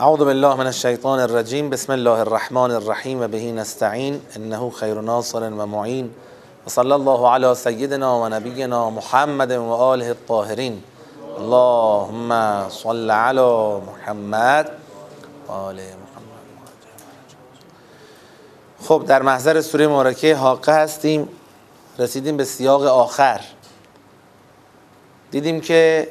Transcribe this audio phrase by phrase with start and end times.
[0.00, 5.50] اعوذ بالله من الشیطان الرجیم بسم الله الرحمن الرحیم و بهی نستعین انه خیر ناصر
[5.50, 6.10] و معین
[6.66, 10.82] و صلی الله علی سیدنا و نبینا محمد و آله الطاهرین
[11.38, 14.70] اللهم صل علی محمد
[15.48, 15.96] و محمد.
[18.82, 21.28] خب در محضر سوره مبارکه حاقه هستیم.
[21.98, 23.40] رسیدیم به سیاق آخر.
[25.30, 26.08] دیدیم که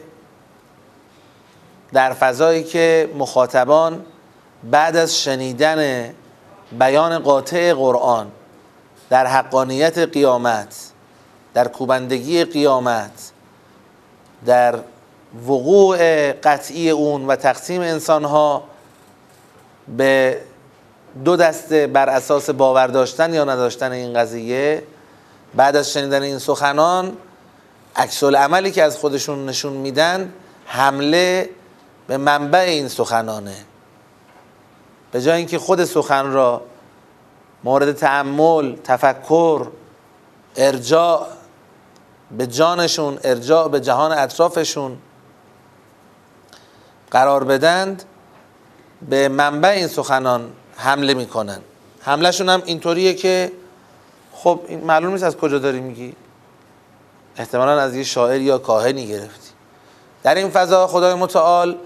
[1.93, 4.05] در فضایی که مخاطبان
[4.63, 6.09] بعد از شنیدن
[6.79, 8.31] بیان قاطع قرآن
[9.09, 10.91] در حقانیت قیامت
[11.53, 13.31] در کوبندگی قیامت
[14.45, 14.79] در
[15.47, 18.63] وقوع قطعی اون و تقسیم انسانها
[19.97, 20.41] به
[21.25, 24.83] دو دسته بر اساس باور داشتن یا نداشتن این قضیه
[25.55, 27.17] بعد از شنیدن این سخنان
[27.95, 30.33] عکس عملی که از خودشون نشون میدن
[30.65, 31.49] حمله
[32.09, 33.55] به منبع این سخنانه.
[35.11, 36.61] به جای اینکه خود سخن را
[37.63, 39.67] مورد تعمل تفکر
[40.55, 41.27] ارجاع
[42.37, 44.97] به جانشون ارجاع به جهان اطرافشون
[47.11, 48.03] قرار بدند
[49.09, 51.59] به منبع این سخنان حمله می‌کنن.
[52.01, 53.51] حملهشون هم اینطوریه که
[54.33, 56.15] خب این معلوم نیست از کجا داری میگی؟
[57.37, 59.49] احتمالا از یه شاعر یا کاهنی گرفتی.
[60.23, 61.77] در این فضا خدای متعال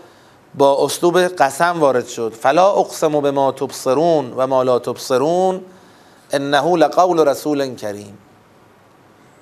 [0.55, 2.33] با اسلوب قسم وارد شد.
[2.33, 5.61] فلا اقسم به ما تبصرون و ما لا تبصرون
[6.31, 8.17] انه لقول رسول کریم.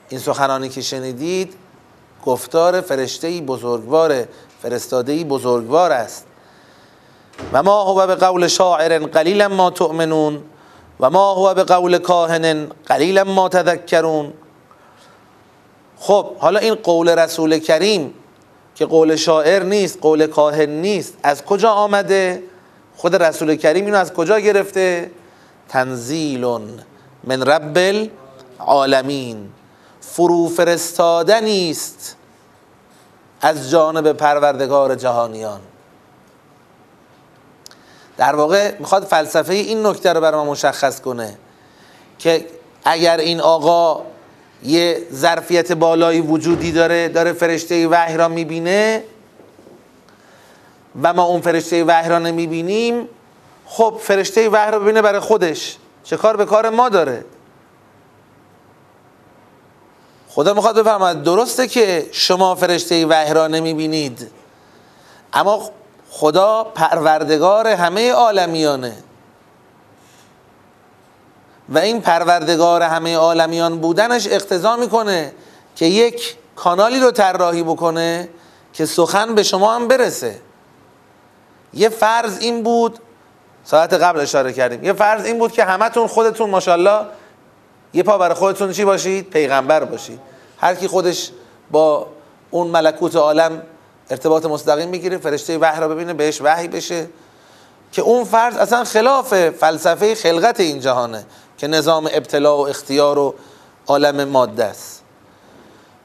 [0.10, 1.54] این سخنانی که شنیدید
[2.26, 4.26] گفتار فرشته بزرگوار
[4.62, 6.26] فرستاده بزرگوار است.
[7.54, 10.44] و ما هو به قول شاعر قلیلا ما تؤمنون
[11.00, 14.34] و ما هو به قول کاهن قلیلا ما تذکرون.
[16.00, 18.14] خب حالا این قول رسول کریم
[18.82, 21.14] که قول شاعر نیست قول کاهن نیست.
[21.24, 22.44] از کجا آمده؟
[22.96, 25.12] خود رسول کریم اینو از کجا گرفته؟
[25.70, 26.46] تنزیل
[27.24, 28.10] من رب
[28.60, 29.50] العالمین.
[30.02, 32.16] فرو فرستادنی است
[33.42, 35.62] از جانب پروردگار جهانیان.
[38.18, 41.38] در واقع می‌خواد فلسفه این نکته رو برای ما مشخص کنه
[42.20, 42.46] که
[42.86, 44.04] اگر این آقا
[44.64, 49.04] یه ظرفیت بالایی وجودی داره داره فرشته وحی را می‌بینه.
[51.02, 53.10] و ما اون فرشته وحی را نمی‌بینیم.
[53.66, 55.78] خب فرشته وحی را ببینه برای خودش.
[56.04, 57.26] چه کار به کار ما داره؟
[60.30, 64.32] خدا می‌خواد بفرماید درسته که شما فرشته وحی را نمی‌بینید
[65.34, 65.70] اما
[66.10, 68.94] خدا پروردگار همه عالمیانه.
[71.72, 75.34] و این پروردگار همه عالمیان بودنش اقتضا می‌کنه
[75.76, 78.30] که یک کانالی رو طراحی بکنه
[78.74, 80.36] که سخن به شما هم برسه.
[81.74, 83.00] یه فرض این بود
[83.64, 84.84] ساعت قبل اشاره کردیم.
[84.84, 87.06] یه فرض این بود که همتون خودتون ماشاءالله
[87.94, 90.20] یه پا برای خودتون چی باشید؟ پیغمبر باشید.
[90.58, 91.32] هر کی خودش
[91.72, 92.08] با
[92.52, 93.62] اون ملکوت عالم
[94.10, 97.08] ارتباط مستقیم بگیره فرشته وحی را ببینه بهش وحی بشه.
[97.92, 101.26] که اون فرض اصلا خلاف فلسفه خلقت این جهانه.
[101.62, 103.36] که نظام ابتلاع و اختیار و
[103.88, 105.02] عالم ماده است.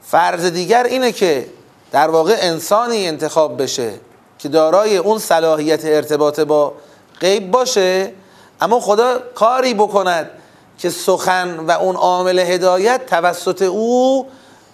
[0.02, 1.46] فرض دیگر اینه که
[1.92, 3.92] در واقع انسانی انتخاب بشه
[4.38, 6.72] که دارای اون صلاحیت ارتباط با
[7.20, 8.12] غیب باشه
[8.60, 10.30] اما خدا کاری بکند
[10.78, 14.26] که سخن و اون عامل هدایت توسط او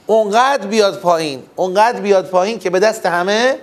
[0.07, 3.59] اونقدر بیاد پایین اونقدر بیاد پایین که به دست همه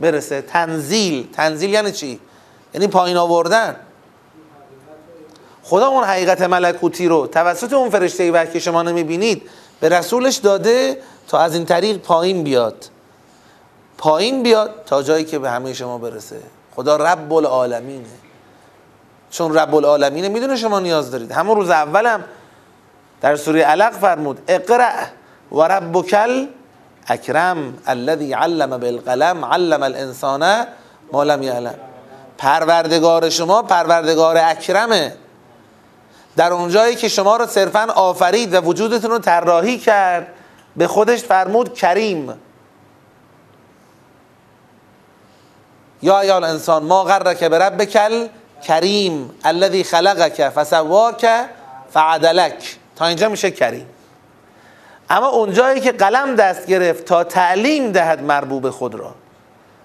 [0.00, 0.42] برسه.
[0.42, 2.20] تنزیل تنزیل یعنی چی؟
[2.74, 3.76] یعنی پایین آوردن.
[5.70, 9.50] خدا اون حقیقت ملکوتی رو توسط اون فرشته وحی که شما نمی‌بینید
[9.80, 10.98] به رسولش داده
[11.28, 12.84] تا از این طریق پایین بیاد.
[13.98, 16.36] پایین بیاد تا جایی که به همه شما برسه.
[16.76, 18.04] خدا رب العالمینه
[19.30, 21.32] چون رب العالمینه می‌دونه شما نیاز دارید.
[21.32, 22.24] همون روز اولم
[23.20, 24.92] در سوره علق فرمود اقرأ
[25.52, 26.16] و ربک
[27.06, 30.66] اکرم الذي علم بالقلم علم الانسان
[31.12, 31.74] ما لم یعلم.
[32.38, 35.12] پروردگار شما پروردگار اکرمه.
[36.36, 40.26] در اونجایی که شما رو صرفا آفرید و وجودتون رو طراحی کرد
[40.76, 42.34] به خودش فرمود کریم.
[46.02, 47.98] یا ایال انسان ما غرک به ربک
[48.62, 51.26] کریم الذی خلقک فسواک
[51.90, 52.76] فعدلک.
[52.96, 53.86] تا اینجا میشه کریم.
[55.10, 59.14] اما اونجایی که قلم دست گرفت تا تعلیم دهد مربوب خود را.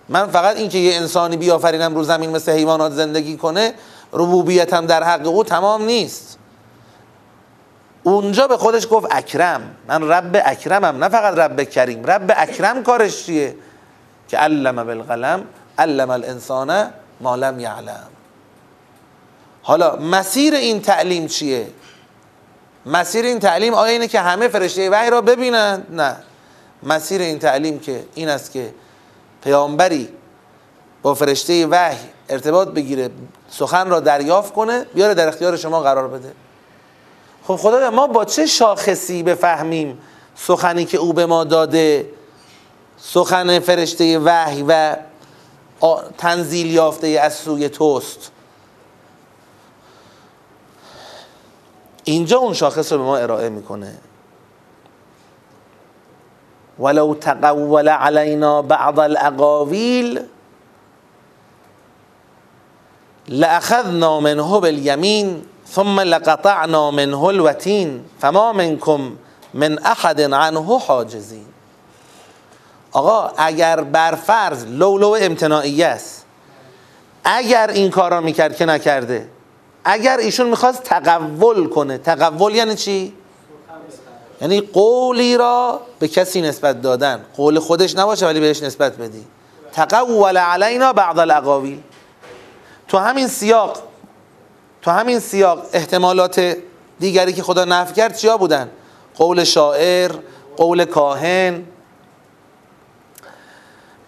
[0.10, 3.74] من فقط اینکه یه انسانی بیافرینم رو زمین مثل حیوانات زندگی کنه
[4.14, 6.38] ربوبیتم در حق او تمام نیست.
[8.04, 9.76] اونجا به خودش گفت اکرم.
[9.88, 12.06] من رب اکرمم نه فقط رب کریم.
[12.06, 13.56] رب اکرم کارش چیه؟
[14.28, 15.44] که علم بالقلم
[15.78, 16.90] علم الانسان
[17.22, 18.08] ما لم یعلم.
[19.64, 21.68] حالا مسیر این تعلیم چیه؟
[22.86, 26.16] مسیر این تعلیم آیا اینه که همه فرشته وحی را ببینند نه.
[26.84, 28.74] مسیر این تعلیم که این است که
[29.44, 30.10] پیامبری
[31.02, 33.10] با فرشته وحی ارتباط بگیره
[33.50, 36.34] سخن را دریافت کنه بیاره در اختیار شما قرار بده.
[37.44, 39.98] خب خدا ما با چه شاخصی بفهمیم
[40.36, 42.10] سخنی که او به ما داده؟
[42.98, 44.96] سخن فرشته وحی و
[46.18, 48.32] تنزیل یافته از سوی توست.
[52.04, 53.98] اینجا اون شاخص رو به ما ارائه می‌کنه.
[56.80, 60.20] ولو تقول علینا بعض الاقاویل
[63.28, 65.42] لاخذنا منه بالیمین
[65.72, 69.18] ثم لقطعنا منه الوتین فما منكم
[69.54, 71.46] من احد عنه حاجزین
[72.92, 76.26] آقا اگر بر فرض لولو امتناعی است
[77.24, 79.28] اگر این کار را می‌کرد که نکرده
[79.86, 83.14] اگر ایشون می‌خواست تقول کنه تقول یعنی چی؟
[84.42, 87.26] یعنی قولی را به کسی نسبت دادن.
[87.38, 89.26] قول خودش نباشه ولی بهش نسبت بدی.
[89.74, 91.82] تقول علینا بعض الاقاویل
[92.88, 93.78] تو همین سیاق
[94.82, 96.58] تو همین سیاق احتمالات
[97.00, 98.70] دیگری که خدا نفی کرد چیا بودن؟
[99.16, 100.12] قول شاعر
[100.58, 101.64] قول کاهن.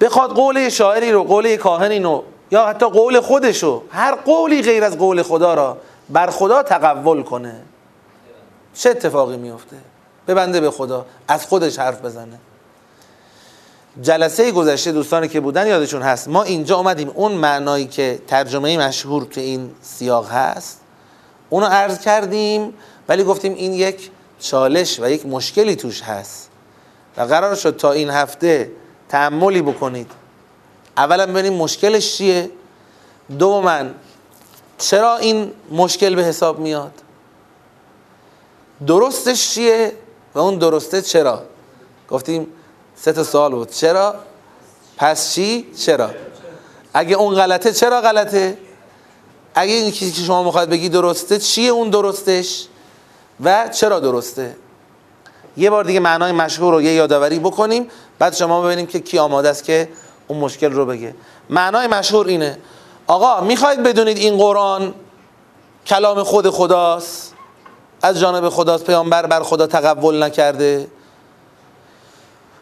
[0.02, 4.98] بخواد قول شاعری رو قول کاهنی رو یا حتی قول خودشو هر قولی غیر از
[4.98, 5.78] قول خدا را
[6.10, 7.62] بر خدا تقول کنه.
[8.74, 9.78] چه اتفاقی میفته
[10.28, 12.40] ببنده به خدا از خودش حرف بزنه.
[14.02, 16.28] جلسه گذشته دوستانی که بودن یادشون هست.
[16.28, 17.12] ما اینجا اومدیم.
[17.16, 20.82] اون معنایی که ترجمه مشهور تو این سیاق هست
[21.50, 22.74] اونو عرض کردیم
[23.10, 24.10] ولی گفتیم این یک
[24.40, 26.50] چالش و یک مشکلی توش هست
[27.18, 28.72] و قرار شد تا این هفته
[29.10, 30.12] تعملی بکنید.
[30.98, 32.52] اولا ببینیم مشکلش چیه.
[33.40, 33.84] دوما
[34.78, 36.92] چرا این مشکل به حساب میاد؟
[38.88, 39.92] درستش چیه
[40.34, 41.44] و اون درسته چرا؟
[42.10, 42.48] گفتیم
[43.02, 43.72] سه تا سوال بود.
[43.72, 44.16] چرا؟
[44.98, 46.10] پس چی؟ چرا؟
[46.94, 48.58] اگه اون غلطه چرا غلطه؟
[49.56, 52.68] اگه این چیزی که شما می‌خواید بگی درسته چیه اون درستش؟
[53.44, 54.56] و چرا درسته؟
[55.58, 57.88] یه بار دیگه معنای مشهور رو یه یادآوری بکنیم
[58.20, 59.90] بعد شما ببینیم که کی آماده است که
[60.28, 61.16] اون مشکل رو بگه.
[61.50, 62.58] معنای مشهور اینه.
[63.08, 64.94] آقا می‌خواید بدونید این قرآن
[65.86, 67.34] کلام خود خداست؟
[68.02, 70.88] از جانب خداست پیامبر بر خدا تقول نکرده.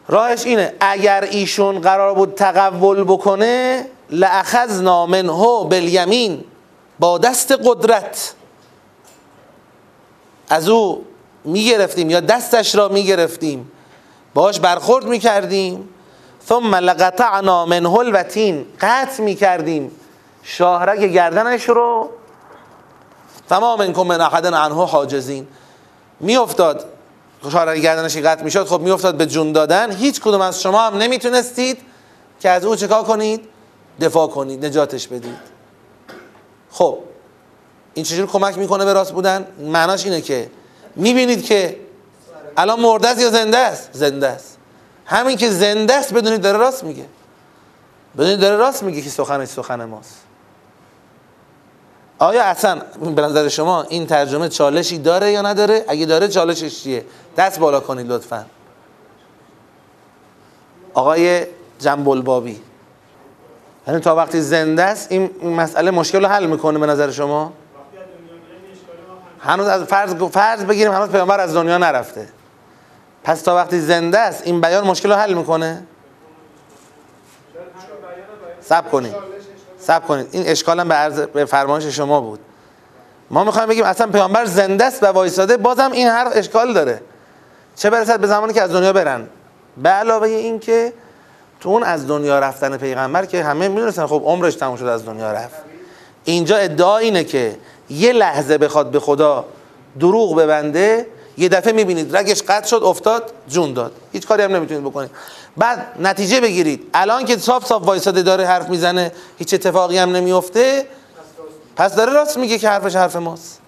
[0.07, 6.43] راهش اینه اگر ایشون قرار بود تقول بکنه لأخذنا منه بالیمین
[6.99, 8.33] با دست قدرت.
[10.49, 11.05] از او
[11.43, 13.71] می‌گرفتیم یا دستش را می‌گرفتیم.
[14.33, 15.89] باش برخورد می‌کردیم.
[16.47, 19.91] ثم لقطعنا منه الوتین قطع می‌کردیم.
[20.43, 22.09] شاهرگ گردنش رو.
[23.49, 25.47] تمام منکم من احد عنه حاجزین.
[26.19, 26.94] میافتاد.
[27.49, 29.91] شاهرگ گردنش قطع می‌شد خب میافتاد به جون دادن.
[29.91, 31.77] هیچ کدوم از شما هم نمی‌تونستید
[32.39, 33.41] که از او چکار کنید؟
[34.01, 35.55] دفاع کنید نجاتش بدید.
[36.71, 36.97] خب
[37.93, 40.49] این چجور کمک می‌کنه به راست بودن؟ معناش اینه که
[40.95, 41.79] می‌بینید که
[42.57, 44.57] الان مرده است یا زنده است؟ زنده است.
[45.05, 47.05] همین که زنده است بدونید داره راست میگه.
[48.17, 50.15] بدونید داره راست میگه که سخنش سخن ماست.
[52.19, 52.81] آیا اصلا
[53.15, 57.05] به نظر شما این ترجمه چالشی داره یا نداره؟ اگه داره چالشش چیه؟
[57.37, 58.45] دست بالا کنید لطفا.
[60.93, 61.45] آقای
[61.79, 62.61] جنبول بابی
[63.87, 67.53] یعنی تا وقتی زنده است این مسئله مشکل رو حل می‌کنه به نظر شما؟
[69.39, 72.29] هنوز از فرض فرض بگیریم هنوز پیامبر از دنیا نرفته.
[73.23, 75.83] پس تا وقتی زنده است این بیان مشکل رو حل می‌کنه؟
[78.61, 79.34] سب کنید.
[79.87, 80.27] سب کنید.
[80.31, 82.39] این اشکال هم به, عرض به فرمایش شما بود.
[83.29, 85.57] ما می‌خوایم بگیم اصلا پیامبر زنده است و وایساده.
[85.57, 87.01] بازم این حرف اشکال داره.
[87.75, 89.27] چه برسد به زمانی که از دنیا برن؟
[89.77, 90.93] به علاوه این که
[91.61, 95.31] تو اون از دنیا رفتن پیغمبر که همه می‌دونستن خب عمرش تموم شد از دنیا
[95.31, 95.55] رفت.
[96.23, 97.57] اینجا ادعا اینه که
[97.89, 99.45] یه لحظه بخواد به خدا
[99.99, 103.91] دروغ ببنده یه دفعه می‌بینید رگش قطع شد افتاد جون داد.
[104.11, 105.11] هیچ کاری هم نمی‌تونید بکنید.
[105.57, 106.89] بعد نتیجه بگیرید.
[106.93, 110.87] الان که صاف صاف وایساده داره حرف می‌زنه هیچ اتفاقی هم نمیفته
[111.75, 113.61] پس داره راست میگه که حرفش حرف ماست.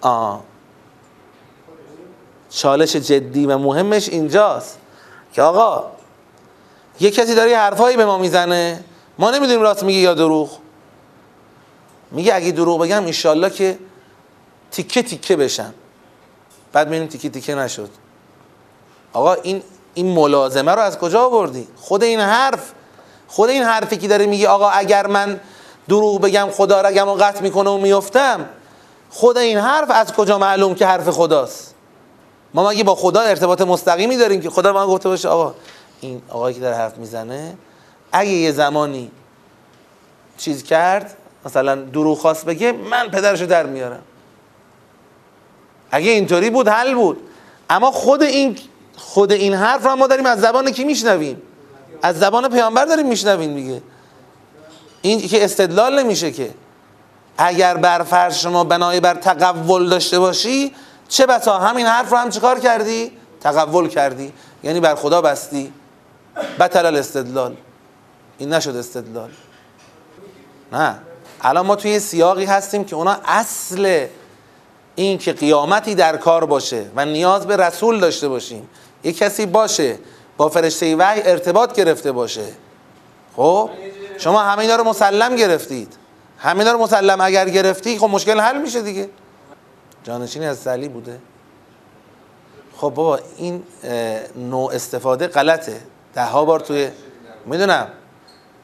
[0.00, 0.42] آه.
[2.50, 4.78] چالش جدی و مهمش اینجاست.
[5.32, 5.90] که آقا
[7.00, 8.84] یه کسی داره یه حرفایی به ما می‌زنه.
[9.18, 10.58] ما نمی‌دونیم راست میگه یا دروغ.
[12.10, 13.78] میگه اگه دروغ بگم انشالله که
[14.70, 15.74] تیکه تیکه بشن.
[16.72, 17.90] بعد می‌بینیم تیکه تیکه نشد.
[19.12, 19.62] آقا این
[19.94, 22.72] این ملازمه رو از کجا آوردی؟ خود این حرف
[23.28, 25.40] خود این حرفی که داره میگه آقا اگر من
[25.88, 28.46] دروغ بگم خدا رگم و قطع می‌کنه و میفتم
[29.10, 31.74] خود این حرف از کجا معلوم که حرف خداست؟
[32.54, 35.54] ما مگه با خدا ارتباط مستقیمی داریم که خدا ما گفته باشه آقا
[36.00, 37.56] این آقایی که داره حرف می‌زنه
[38.12, 39.10] اگه یه زمانی
[40.38, 44.02] چیز کرد مثلا دروغ خواست بگه من پدرشو در میارم.
[45.90, 47.20] اگه اینطوری بود حل بود.
[47.70, 48.56] اما خود این
[48.98, 51.42] خود این حرف رو ما داریم از زبان کی میشنویم؟
[52.02, 53.82] از زبان پیامبر داریم میشنویم دیگه.
[55.02, 56.54] این که استدلال نمیشه که.
[57.38, 60.74] اگر بر فرض شما بنای بر تقول داشته باشی
[61.08, 64.32] چه بسا؟ همین حرف رو هم چیکار کردی؟ تقول کردی.
[64.62, 65.72] یعنی بر خدا بستی.
[66.60, 67.56] بطل الاستدلال
[68.38, 69.30] این نشد استدلال.
[70.72, 70.98] نه.
[71.40, 74.06] الان ما توی سیاقی هستیم که اونا اصل
[74.94, 78.68] این که قیامتی در کار باشه و نیاز به رسول داشته باشیم.
[79.04, 79.98] یه کسی باشه
[80.36, 82.44] با فرشته وحی ارتباط گرفته باشه.
[83.36, 83.70] خب؟
[84.18, 85.96] شما همه اینا رو مسلم گرفتید.
[86.38, 89.08] همه اینا رو مسلم اگر گرفتی خب مشکل حل میشه دیگه.
[90.04, 91.18] جانشینی از سلی بوده.
[92.76, 93.62] خب بابا این
[94.36, 95.80] نوع استفاده غلطه.
[96.14, 96.88] ده ها بار توی
[97.46, 97.88] می‌دونم.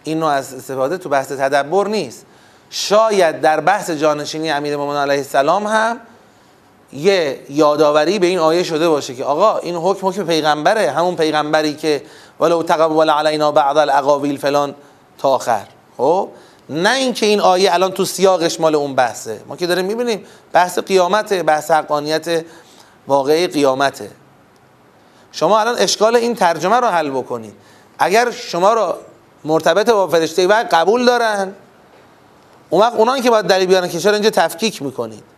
[0.05, 2.27] این نوع از استفاده تو بحث تدبر نیست.
[2.71, 6.01] شاید در بحث جانشینی امیر مومن علیه السلام هم
[6.95, 11.75] یه یادآوری به این آیه شده باشه که آقا این حکم حکم پیغمبره همون پیغمبری
[11.75, 12.03] که
[12.41, 14.75] ولو تقبل علینا بعض الاقاویل فلان
[15.19, 15.67] تا آخر.
[15.97, 16.29] خب؟
[16.69, 19.41] نه اینکه این آیه الان تو سیاقش مال اون بحثه.
[19.49, 22.45] ما که داریم می‌بینیم بحث قیامته بحث حقانیت
[23.09, 24.11] واقعی قیامته.
[25.33, 27.55] شما الان اشکال این ترجمه رو حل بکنید.
[27.99, 28.95] اگر شما رو
[29.45, 31.55] مرتبط با فرشته و قبول دارن
[32.71, 35.34] اون وقت اونان که باید دلیل بیارن که چرا اینجا تفکیک می‌کنید.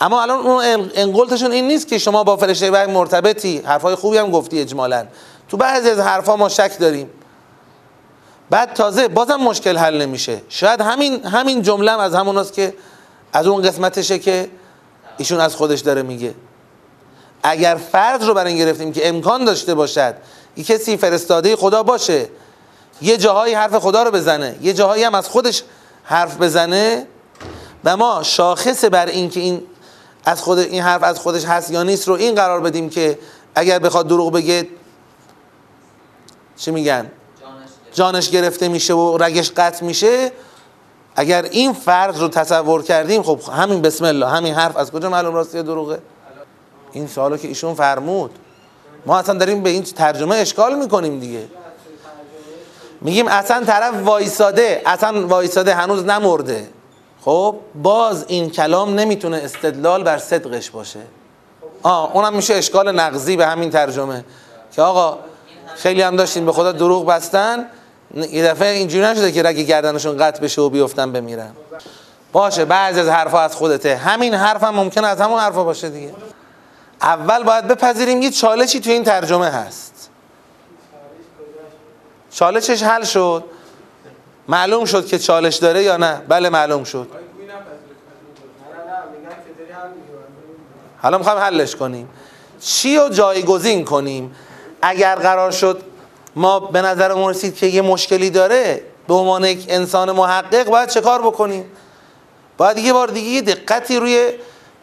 [0.00, 4.30] اما الان اون انقلتشون این نیست که شما با فرشته وحی مرتبطی حرفای خوبی هم
[4.30, 5.06] گفتی اجمالا.
[5.48, 7.10] تو بعضی از حرفا ما شک داریم.
[8.50, 10.42] بعد تازه بازم مشکل حل نمیشه.
[10.48, 12.74] شاید همین همین جمله از هموناست که
[13.32, 14.50] از اون قسمتشه که
[15.18, 16.34] ایشون از خودش داره میگه.
[17.42, 20.14] اگر فرض رو برای این گرفتیم که امکان داشته باشد
[20.56, 22.28] یه کسی فرستاده خدا باشه
[23.02, 25.62] یه جاهایی حرف خدا رو بزنه یه جاهایی هم از خودش
[26.04, 27.06] حرف بزنه
[27.84, 29.62] و ما شاخص بر این که این
[30.26, 33.18] از خود این حرف از خودش هست یا نیست رو این قرار بدیم که
[33.54, 34.68] اگر بخواد دروغ بگه
[36.56, 37.10] چی میگن؟
[37.92, 40.32] جانش گرفته میشه و رگش قطع میشه.
[41.16, 45.34] اگر این فرض رو تصور کردیم خب همین بسم الله همین حرف از کجا معلوم
[45.34, 45.98] راستی دروغه؟
[46.92, 48.30] این سوالو که ایشون فرمود.
[49.06, 51.48] ما اصلا داریم به این ترجمه اشکال می‌کنیم دیگه.
[53.00, 56.68] میگیم اصلا طرف وایساده اصلا وایساده هنوز نمرده.
[57.26, 61.00] خب باز این کلام نمی‌تونه استدلال بر صدقش باشه.
[61.82, 64.24] آه اونم میشه اشکال نقضی به همین ترجمه.
[64.72, 65.18] که آقا
[65.76, 67.66] خیلی هم داشتین به خدا دروغ بستن
[68.14, 71.50] یه دفعه اینجوری نشده که رگ گردنشون قطع بشه و بیفتن بمیرن.
[72.32, 73.96] باشه بعضی از حرفا از خودته.
[73.96, 76.14] همین حرف هم ممکنه از همون حرفا باشه دیگه.
[77.02, 80.10] اول باید بپذیریم یه چالشی تو این ترجمه هست.
[82.30, 83.44] چالشش حل شد.
[84.48, 87.08] معلوم شد که چالش داره یا نه؟ بله معلوم شد.
[91.02, 92.08] حالا می‌خوایم حلش کنیم.
[92.60, 94.36] چی رو جایگزین کنیم؟
[94.82, 95.82] اگر قرار شد
[96.36, 101.00] ما به نظر رسید که یه مشکلی داره به عنوان یک انسان محقق باید چه
[101.00, 101.64] کار بکنیم؟
[102.56, 104.30] باید یه بار دیگه دقتی روی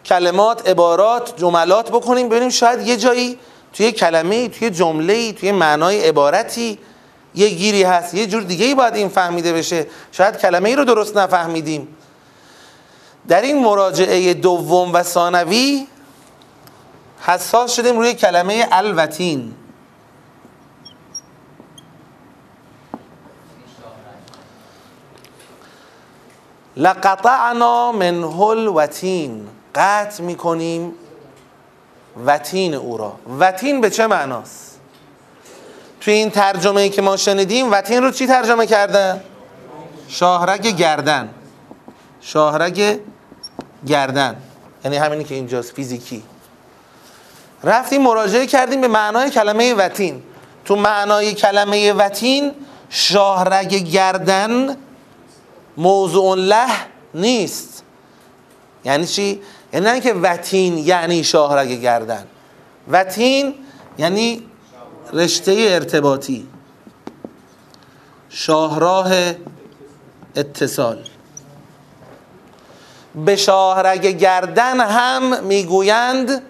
[0.06, 3.40] کلمات عبارات جملات بکنیم ببینیم شاید یه جایی
[3.74, 6.80] توی کلمه توی جمله توی معنای عبارتی
[7.36, 9.88] یه گیری هست یه جور دیگه ای باید این فهمیده بشه.
[10.12, 11.88] شاید کلمه ای رو درست نفهمیدیم.
[13.28, 15.88] در این مراجعه دوم و ثانوی
[17.22, 19.54] حساس شدیم روی کلمه الوتین.
[26.78, 30.94] لقطعنا من هل وتین قطع می‌کنیم
[32.26, 33.14] وتین او را.
[33.40, 34.73] وتین به چه معناست؟
[36.04, 39.22] توی این ترجمه ای که ما شنیدیم وتین رو چی ترجمه کردن؟
[40.08, 41.30] شاهرگ گردن.
[42.22, 43.00] شاهرگ
[43.88, 44.36] گردن.
[44.86, 46.24] یعنی همینی که اینجاست فیزیکی.
[47.64, 50.24] رفتیم مراجعه کردیم به معنای کلمه وتین
[50.66, 52.52] تو معنای کلمه وتین
[52.90, 54.78] شاهرگ گردن
[55.78, 56.68] موضوع له
[57.14, 57.84] نیست.
[58.86, 59.42] یعنی چی؟
[59.74, 62.28] یعنی نه که وتین یعنی شاهرگ گردن.
[62.92, 63.56] وتین
[63.98, 64.44] یعنی
[65.14, 66.48] رشته ارتباطی.
[68.30, 69.12] شاهراه
[70.36, 71.04] اتصال.
[73.26, 76.42] به شاهرگ گردن هم می‌گویند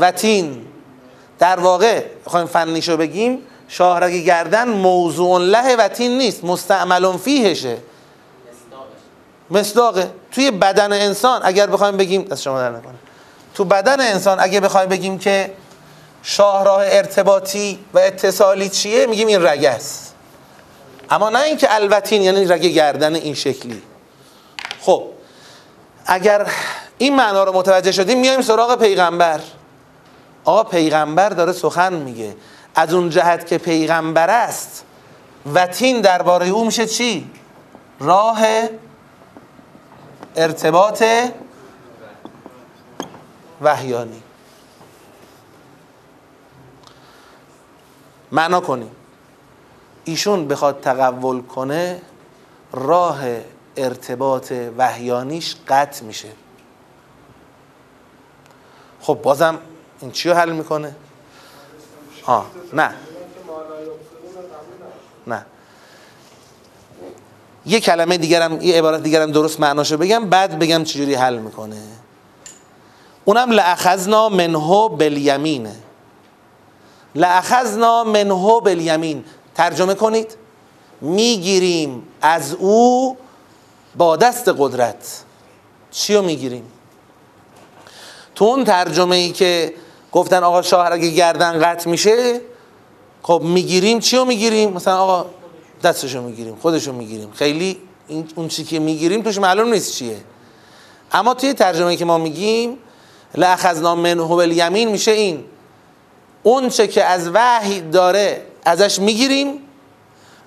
[0.00, 0.66] وتین
[1.38, 7.76] در واقع خواهیم فنیشو بگیم شاهرگ گردن موضوع له و تین نیست مستعمل فیهشه.
[9.50, 10.10] مصداقه.
[10.32, 12.94] توی بدن انسان اگر بخوایم بگیم از شما در نکنه.
[13.54, 15.52] تو بدن انسان اگه بخوایم بگیم که
[16.26, 20.14] شاهراه ارتباطی و اتصالی چیه؟ میگیم این رگه است.
[21.10, 23.82] اما نه اینکه الوتین یعنی رگه گردن این شکلی.
[24.80, 25.04] خب
[26.06, 26.46] اگر
[26.98, 29.40] این معنا رو متوجه شدیم میایم سراغ پیغمبر.
[30.44, 32.36] آقا پیغمبر داره سخن میگه.
[32.74, 34.84] از اون جهت که پیغمبر است
[35.54, 37.30] وتین درباره او میشه چی؟
[38.00, 38.38] راه
[40.36, 41.04] ارتباط
[43.62, 44.23] وحیانی.
[48.34, 48.90] معنا کنیم.
[50.04, 52.00] ایشون بخواد تقول کنه
[52.72, 53.20] راه
[53.76, 56.28] ارتباط وحیانیش قطع میشه.
[59.00, 59.58] خب بازم
[60.00, 60.96] این چی حل می‌کنه؟
[62.26, 62.94] آه نه.
[65.26, 65.46] نه.
[67.66, 71.82] یه کلمه دیگرم یه عبارت دیگرم درست معناشو بگم بعد بگم چجوری حل می‌کنه.
[73.24, 75.76] اونم لعخذنا منهو بالیمینه
[77.14, 80.36] لعخذنا منهو بالیمین ترجمه کنید.
[81.00, 83.16] می‌گیریم از او
[83.96, 85.24] با دست قدرت.
[85.90, 86.64] چی رو می‌گیریم؟
[88.34, 89.74] تو اون ترجمه ای که
[90.12, 92.40] گفتن آقا شاهر اگه گردن قطع میشه
[93.22, 95.26] خب می‌گیریم چی رو می‌گیریم؟ مثلا آقا
[95.82, 97.30] دستشو می‌گیریم خودشو می‌گیریم.
[97.34, 97.78] خیلی
[98.08, 100.16] این اون چی که می‌گیریم توش معلوم نیست چیه.
[101.12, 102.78] اما توی ترجمه که ما میگیم
[103.34, 105.44] لأخذنا منه الیمین میشه این.
[106.46, 109.58] اون چه که از وحی داره ازش می‌گیریم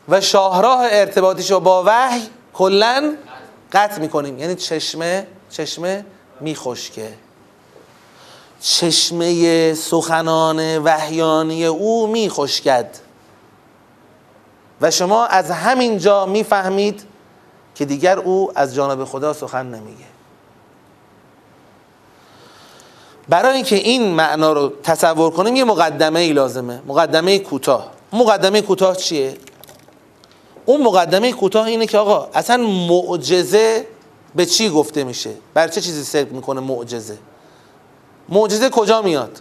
[0.10, 2.22] و شاهراه ارتباطیشو با وحی
[2.54, 3.16] کلا
[3.74, 4.40] قطع می‌کنیم.
[4.40, 6.06] یعنی چشمه چشمه
[6.42, 7.14] میخشکه.
[8.62, 12.90] چشمه سخنان وحیانی او میخشکد.
[14.82, 17.04] و شما از همین جا می‌فهمید
[17.76, 20.17] که دیگر او از جانب خدا سخن نمیگه.
[23.30, 26.82] برای اینکه این معنا رو تصور کنیم یه مقدمه ای لازمه.
[26.88, 27.92] مقدمه کوتاه.
[28.14, 29.38] مقدمه کوتاه چیه؟
[30.66, 33.88] اون مقدمه کوتاه اینه که آقا اصلا معجزه
[34.36, 37.18] به چی گفته میشه؟ بر چه چیزی صدق می‌کنه معجزه؟
[38.30, 39.40] معجزه کجا میاد؟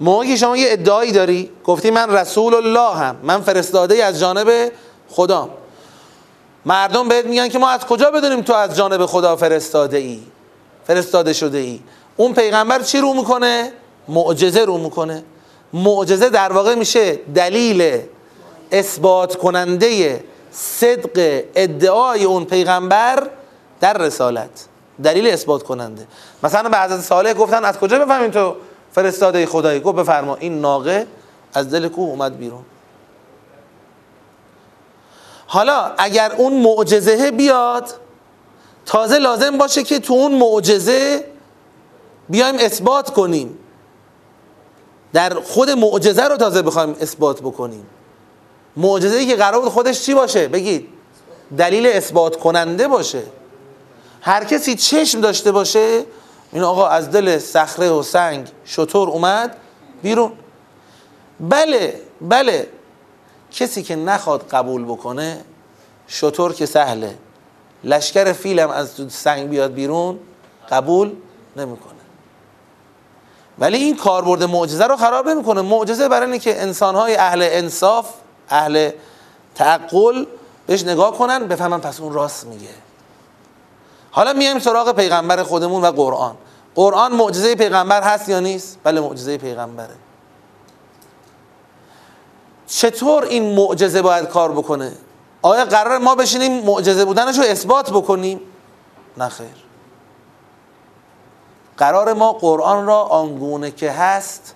[0.00, 4.72] موقعی که شما یه ادعایی داری گفتی من رسول الله هم من فرستاده از جانب
[5.08, 5.48] خدا.
[6.66, 10.20] مردم بهت میگن که ما از کجا بدونیم تو از جانب خدا فرستاده ای
[10.86, 11.80] فرستاده شده ای
[12.20, 13.72] اون پیغمبر چی رو می‌کنه؟
[14.08, 15.24] معجزه رو می‌کنه.
[15.72, 18.00] معجزه در واقع میشه دلیل
[18.72, 23.30] اثبات کننده صدق ادعای اون پیغمبر
[23.80, 24.50] در رسالت.
[25.04, 26.06] دلیل اثبات کننده.
[26.42, 28.54] مثلا به حضرت صالح گفتن از کجا بفهمیم تو
[28.92, 30.36] فرستاده خدایی گفت بفرما.
[30.36, 31.06] این ناقه
[31.54, 32.62] از دل کوه اومد بیرون.
[35.46, 37.88] حالا اگر اون معجزه بیاد
[38.86, 41.24] تازه لازم باشه که تو اون معجزه
[42.30, 43.58] بیایم اثبات کنیم.
[45.12, 47.86] در خود معجزه رو تازه بخوایم اثبات بکنیم.
[48.76, 50.88] معجزه ای که قرار بود خودش چی باشه؟ بگید.
[51.58, 53.22] دلیل اثبات کننده باشه.
[54.20, 56.04] هر کسی چشم داشته باشه
[56.52, 59.56] این آقا از دل صخره و سنگ شطور اومد
[60.02, 60.32] بیرون.
[61.40, 62.66] بله بله.
[63.52, 65.44] کسی که نخواد قبول بکنه
[66.06, 67.14] شطور که سهله.
[67.84, 70.18] لشکر فیلم از سنگ بیاد بیرون
[70.70, 71.12] قبول
[71.56, 71.99] نمی‌کنه.
[73.60, 75.60] ولی این کاربرد معجزه رو خراب نمی‌کنه.
[75.62, 78.08] معجزه برای اینه که انسانهای اهل انصاف
[78.48, 78.90] اهل
[79.54, 80.26] تعقل
[80.66, 82.68] بهش نگاه کنن بفهمن پس اون راست میگه.
[84.10, 86.34] حالا میایم سراغ پیغمبر خودمون و قرآن.
[86.74, 89.94] قرآن معجزه پیغمبر هست یا نیست؟ بله معجزه پیغمبره.
[92.66, 94.92] چطور این معجزه باید کار بکنه؟
[95.42, 98.40] آیا قرار ما بشینیم معجزه بودنش رو اثبات بکنیم؟
[99.16, 99.69] نه خیر.
[101.80, 104.54] قرار ما قرآن را آنگونه که هست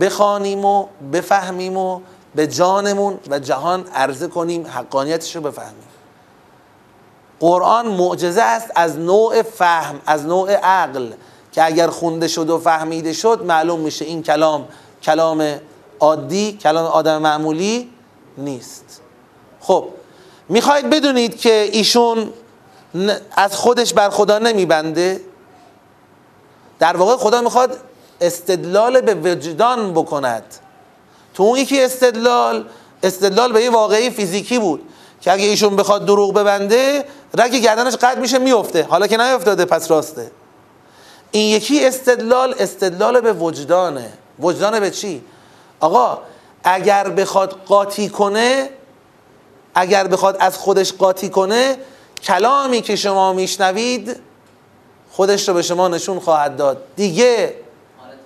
[0.00, 2.00] بخوانیم و بفهمیم و
[2.34, 5.84] به جانمون و جهان عرضه کنیم حقانیتش رو بفهمیم.
[7.40, 11.12] قرآن معجزه است از نوع فهم از نوع عقل
[11.52, 14.68] که اگر خونده شد و فهمیده شد معلوم میشه این کلام
[15.02, 15.60] کلام
[16.00, 17.90] عادی کلام آدم معمولی
[18.38, 19.00] نیست.
[19.60, 19.88] خب
[20.48, 22.30] می‌خواید بدونید که ایشون
[23.36, 25.20] از خودش بر خدا نمیبنده؟
[26.84, 27.76] در واقع خدا می‌خواد
[28.20, 30.44] استدلال به وجدان بکند.
[31.34, 32.64] تو اون یکی استدلال
[33.02, 34.82] استدلال به یه واقعی فیزیکی بود
[35.20, 37.04] که اگه ایشون بخواد دروغ ببنده
[37.38, 40.30] رگ گردنش قد میشه میفته حالا که نیفتاده پس راسته.
[41.30, 44.12] این یکی استدلال استدلال به وجدانه.
[44.40, 45.24] وجدان به چی؟
[45.80, 46.18] آقا
[46.64, 48.70] اگر بخواد قاطی کنه
[49.74, 51.76] اگر بخواد از خودش قاطی کنه
[52.22, 54.16] کلامی که شما میشنوید
[55.16, 56.82] خودش رو به شما نشون خواهد داد.
[56.96, 57.54] دیگه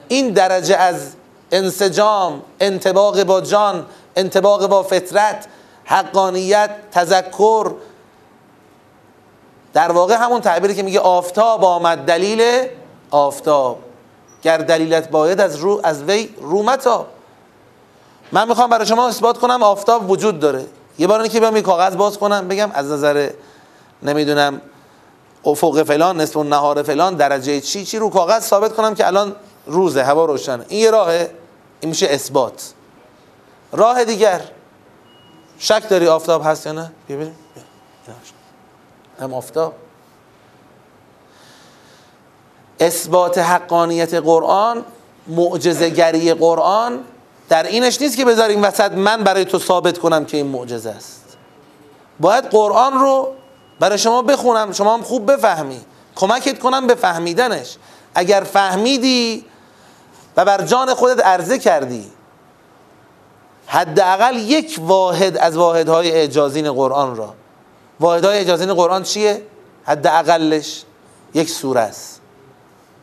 [0.09, 1.13] این درجه از
[1.53, 5.47] انسجام انتباق با جان انتباق با فطرت
[5.85, 7.73] حقانیت تذکر
[9.73, 12.69] در واقع همون تعبیری که میگه آفتاب آمد دلیل
[13.11, 13.79] آفتاب.
[14.43, 17.07] گر دلیلت باید از رو از وی رومتا
[18.33, 20.67] من می‌خوام برای شما اثبات کنم آفتاب وجود داره.
[20.99, 23.31] یه بار که بیام یه کاغذ باز کنم بگم از نظر
[24.03, 24.61] نمی‌دونم
[25.49, 30.03] افق فلان نصف نهار فلان درجه چی چی رو کاغذ ثابت کنم که الان روزه
[30.03, 30.65] هوا روشنه.
[30.69, 31.31] این یه راهه.
[31.81, 32.73] این میشه اثبات.
[33.73, 34.41] راه دیگر.
[35.59, 37.37] شک داری آفتاب هست یا نه؟ ببینیم
[39.21, 39.73] هم آفتاب.
[42.81, 44.85] اثبات حقانیت قرآن
[45.27, 47.01] معجزه‌گری قرآن
[47.49, 51.37] در اینش نیست که بذاریم وسط من برای تو ثابت کنم که این معجزه است.
[52.21, 53.35] باید قرآن رو
[53.81, 55.81] برای شما بخونم شما هم خوب بفهمی.
[56.17, 57.77] کمکت کنم به فهمیدنش.
[58.15, 59.45] اگر فهمیدی
[60.37, 62.11] و بر جان خودت عرضه کردی
[63.67, 67.35] حداقل یک واحد از واحدهای اعجازین قرآن را.
[68.01, 69.43] واحدهای اعجازین قرآن چیه؟
[69.85, 70.85] حداقلش
[71.35, 72.21] یک سوره است.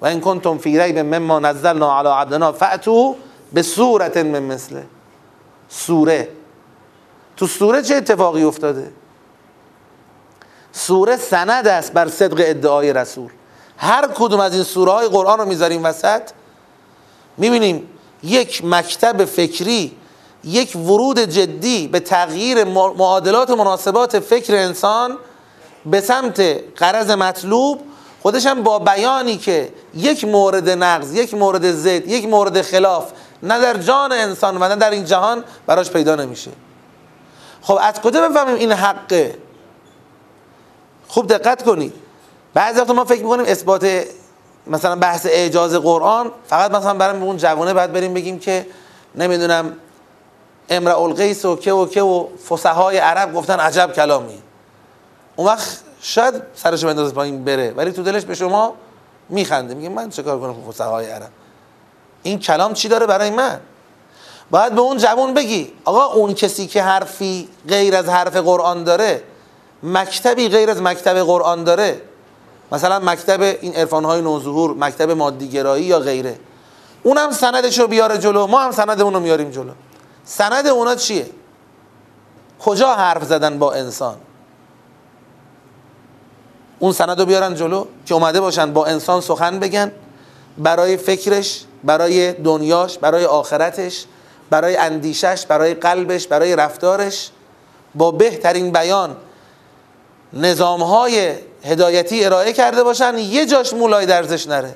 [0.01, 3.15] و این کنتم فی ریب مما نزلنا علی عبدنا فأتو
[3.53, 4.85] به صورت من مثله.
[5.69, 6.29] سوره.
[7.37, 8.91] تو سوره چه اتفاقی افتاده؟
[10.77, 13.31] سوره سند است بر صدق ادعای رسول.
[13.77, 16.21] هر کدوم از این سوره های قرآن رو می‌ذاریم وسط
[17.37, 17.89] می‌بینیم
[18.23, 19.97] یک مکتب فکری
[20.43, 25.17] یک ورود جدی به تغییر معادلات و مناسبات فکر انسان
[25.85, 26.39] به سمت
[26.77, 27.81] قرض مطلوب.
[28.21, 33.11] خودش هم با بیانی که یک مورد نقض یک مورد زد یک مورد خلاف
[33.43, 36.51] نه در جان انسان و نه در این جهان براش پیدا نمیشه.
[37.61, 39.44] خب از کجا بفهمیم این حقه؟
[41.15, 41.93] خوب دقت کنید
[42.53, 44.05] بعضی وقتا ما فکر می‌کنیم اثبات
[44.67, 48.67] مثلا بحث اعجاز قرآن فقط مثلا برای اون جوانه باید بریم بگیم که
[49.15, 49.73] نمی‌دونم
[50.69, 54.41] امرأ القیس و که و که و فسهای عرب گفتن عجب کلامی.
[55.35, 58.73] اون وقت شاید سرش بندازه پایین بره ولی تو دلش به شما
[59.29, 59.73] میخنده.
[59.73, 61.29] میگه من چه کار کنم فسهای عرب؟
[62.23, 63.59] این کلام چی داره برای من؟
[64.51, 69.23] باید به اون جوان بگی آقا اون کسی که حرفی غیر از حرف قرآن داره
[69.85, 72.01] مکتبی غیر از مکتب قرآن داره.
[72.71, 76.39] مثلا مکتب این عرفانهای نوظهور مکتب مادیگرایی یا غیره.
[77.03, 79.71] اونم سندش رو بیاره جلو ما هم سند اون رو میاریم جلو.
[80.25, 81.29] سند اونا چیه؟
[82.59, 84.17] کجا حرف زدن با انسان؟
[86.79, 89.91] اون سند رو بیارن جلو که اومده باشن با انسان سخن بگن
[90.57, 94.05] برای فکرش برای دنیاش برای آخرتش
[94.49, 97.31] برای اندیشش برای قلبش برای رفتارش.
[97.95, 99.17] با بهترین بیان
[100.35, 104.75] نظام های هدایتی ارائه کرده باشن یه جاش مولای درزش نره.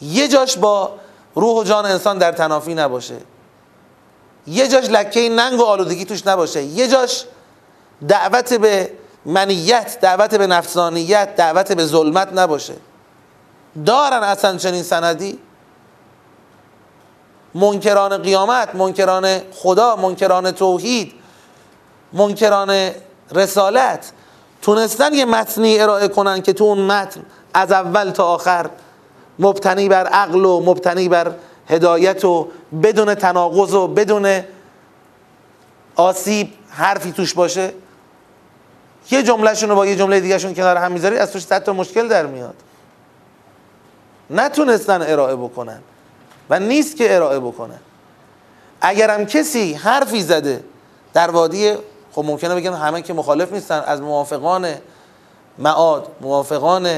[0.00, 0.92] یه جاش با
[1.34, 3.16] روح و جان انسان در تنافی نباشه.
[4.46, 6.62] یه جاش لکه ننگ و آلودگی توش نباشه.
[6.62, 7.24] یه جاش
[8.08, 8.90] دعوت به
[9.24, 12.74] منیت دعوت به نفسانیت دعوت به ظلمت نباشه.
[13.86, 15.38] دارن اصلا چنین سندی؟
[17.54, 21.12] منکران قیامت منکران خدا منکران توحید
[22.12, 22.90] منکران
[23.32, 24.12] رسالت
[24.64, 27.22] تونستن یه متنی ارائه کنن که تو اون متن
[27.54, 28.70] از اول تا آخر
[29.38, 31.34] مبتنی بر عقل و مبتنی بر
[31.68, 32.48] هدایت و
[32.82, 34.42] بدون تناقض و بدون
[35.96, 37.72] آسیب حرفی توش باشه
[39.10, 42.26] یه جملهشون رو با یه جمله دیگهشون کنار هم می‌ذاری از توش تا مشکل در
[42.26, 42.54] میاد.
[44.30, 45.80] نتونستن ارائه بکنن
[46.50, 47.80] و نیست که ارائه بکنن.
[48.80, 50.64] اگرم کسی حرفی زده
[51.14, 51.74] در وادی
[52.14, 54.74] خب ممکنه بگن همه که مخالف نیستن از موافقان
[55.58, 56.88] معاد موافقان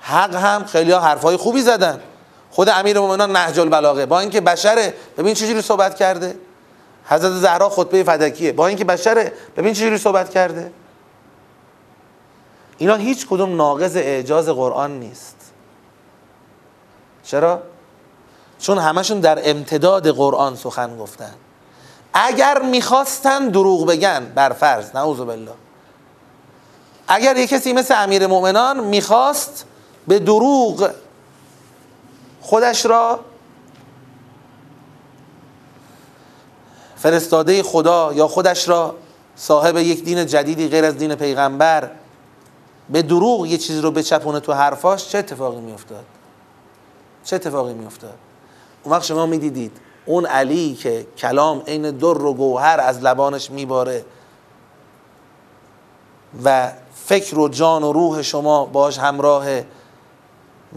[0.00, 2.00] حق هم خیلی ها حرفای خوبی زدن.
[2.50, 6.36] خود امیر مومنان نهج البلاغه با اینکه بشره ببین چجوری صحبت کرده.
[7.04, 10.72] حضرت زهرا خطبه فدکیه با اینکه بشره ببین چجوری صحبت کرده.
[12.78, 15.36] اینا هیچ کدوم ناقض اعجاز قرآن نیست.
[17.24, 17.62] چرا؟
[18.58, 21.34] چون همشون در امتداد قرآن سخن گفتن.
[22.14, 25.52] اگر می‌خواستن دروغ بگن بر فرض نعوذ بالله.
[27.08, 29.64] اگر یه کسی مثل امیر مؤمنان می‌خواست
[30.08, 30.90] به دروغ
[32.40, 33.20] خودش را
[36.96, 38.94] فرستاده خدا یا خودش را
[39.36, 41.90] صاحب یک دین جدیدی غیر از دین پیغمبر
[42.90, 46.04] به دروغ یه چیزی رو بچپونه تو حرفاش چه اتفاقی میافتاد؟
[47.24, 48.14] چه اتفاقی میافتاد؟
[48.82, 49.76] اون وقت شما می‌دیدید
[50.10, 54.04] اون علی که کلام عین در و گوهر از لبانش میباره
[56.44, 56.72] و
[57.06, 59.66] فکر و جان و روح شما باش همراهه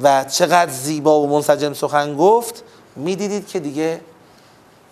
[0.01, 2.63] و چقدر زیبا و منسجم سخن گفت
[2.95, 4.01] می‌دیدید که دیگه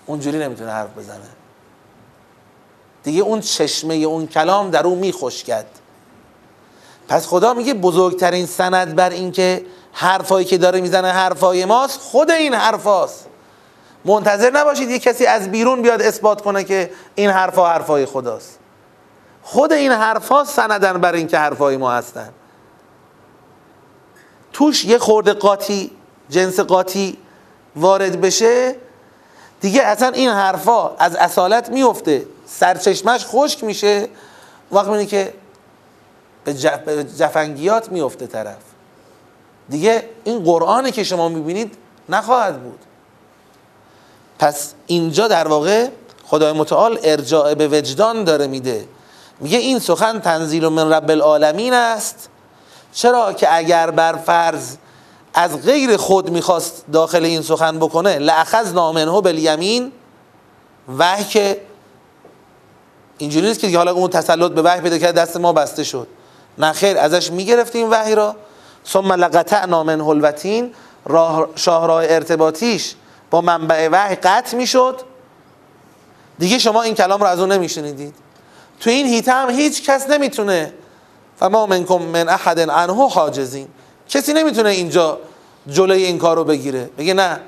[0.06, 1.30] اونجوری نمی‌تونه حرف بزنه.
[3.04, 5.65] دیگه اون چشمه اون کلام در اون میخشکد.
[7.08, 12.54] پس خدا میگه بزرگترین سند بر اینکه حرفایی که داره می‌زنه حرفای ماست خود این
[12.54, 13.27] حرفاست.
[14.05, 18.59] منتظر نباشید یه کسی از بیرون بیاد اثبات کنه که این حرفا حرفای خداست.
[19.43, 22.29] خود این حرفا سندن بر اینکه حرفای ما هستن.
[24.53, 25.91] توش یه خورده قاطی
[26.29, 27.17] جنس قاطی
[27.75, 28.75] وارد بشه.
[29.61, 32.25] دیگه اصلا این حرفا از اصالت میفته.
[32.47, 34.07] سرچشمش خشک میشه.
[34.71, 35.33] وقت می‌بینی که
[36.45, 36.53] به
[37.03, 38.57] جفنگیات میفته طرف.
[39.69, 41.77] دیگه این قرآنی که شما می‌بینید
[42.09, 42.79] نخواهد بود.
[44.41, 45.88] پس اینجا در واقع
[46.25, 48.86] خدای متعال ارجاع به وجدان داره میده.
[49.39, 52.30] میگه این سخن تنزیل من رب العالمین است.
[52.93, 54.75] چرا که اگر بر فرض
[55.34, 59.91] از غیر خود می‌خواست داخل این سخن بکنه لعخذ نامنه بالیمین
[60.97, 61.62] وحی که
[63.17, 66.08] اینجوری نیست که حالا اون تسلط به وحی پیدا کرد دست ما بسته شد.
[66.58, 68.36] نه خیر ازش می‌گرفتیم وحی را.
[68.88, 70.73] ثم لقطعنا منه الوتین
[71.06, 72.95] راه شاهراه ارتباطیش
[73.32, 75.02] با منبع وحی قطع می‌شد.
[76.39, 78.15] دیگه شما این کلام رو از اون نمیشنیدید.
[78.80, 80.74] تو این هیته هم هیچ کس نمی‌تونه
[81.39, 83.67] فما منکم من احد عنه حاجزین.
[84.10, 85.20] کسی نمی‌تونه اینجا
[85.67, 86.89] جلوی این کار رو بگیره.
[86.98, 87.39] بگه نه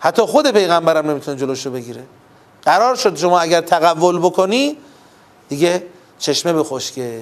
[0.00, 2.02] حتی خود پیغمبرم نمی‌تونه جلوش رو بگیره.
[2.62, 4.76] قرار شد شما اگر تقول بکنی
[5.48, 5.82] دیگه
[6.18, 7.20] چشمه به خشکه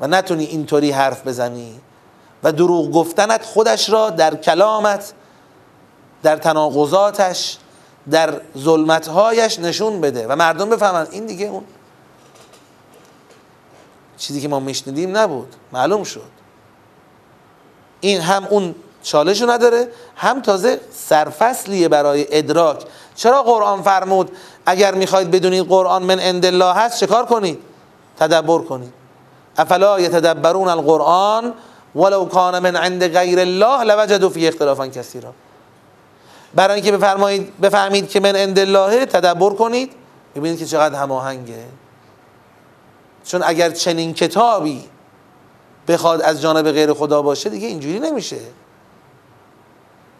[0.00, 1.80] و نتونی اینطوری حرف بزنی.
[2.42, 5.12] و دروغ گفتنت خودش را در کلامت
[6.22, 7.56] در تناقضاتش
[8.10, 11.06] در ظلمتهایش نشون بده و مردم بفهمن.
[11.10, 11.64] این دیگه اون
[14.18, 15.54] چیزی که ما میشنیدیم نبود.
[15.72, 16.30] معلوم شد.
[18.00, 22.84] این هم اون چالش رو نداره هم تازه سرفصلیه برای ادراک.
[23.16, 24.30] چرا قرآن فرمود
[24.66, 27.58] اگر می‌خواید بدونید قرآن من عند الله هست چه کار کنید؟
[28.18, 28.92] تدبر کنید.
[29.56, 31.54] افلا یتدبرون القرآن
[31.94, 35.32] ولو کان من عند غیر الله لوجدوا فی اختلافا کثیرا.
[36.54, 39.92] برای اینکه بفرمایید بفهمید که من عند الله تدبر کنید
[40.36, 41.64] ببینید که چقدر هماهنگه.
[43.24, 44.84] چون اگر چنین کتابی
[45.88, 48.38] بخواد از جانب غیر خدا باشه دیگه اینجوری نمیشه.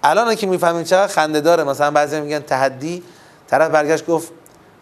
[0.02, 3.02] الان که می‌فهمیم چقدر خنده داره مثلا بعضی میگن تحدی
[3.46, 4.32] طرف برگشت گفت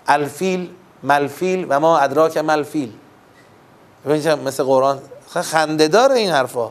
[0.07, 0.71] الفیل
[1.03, 2.93] ملفیل و ما ادراک ملفیل.
[4.05, 4.99] ببینید مثل قرآن.
[5.29, 6.71] خنده داره این حرفا.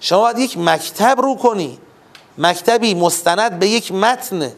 [0.00, 1.78] شما باید یک مکتب رو کنی.
[2.40, 4.52] مکتبی مستند به یک متن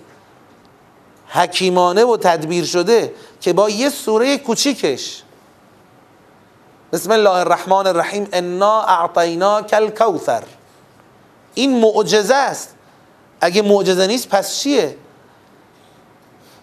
[1.28, 5.22] حکیمانه و تدبیر شده که با یه سوره کوچیکش.
[6.92, 10.42] بسم الله الرحمن الرحیم انا اعطینا کل کوثر
[11.54, 12.74] این معجزه است.
[13.40, 14.96] اگه معجزه نیست پس چیه؟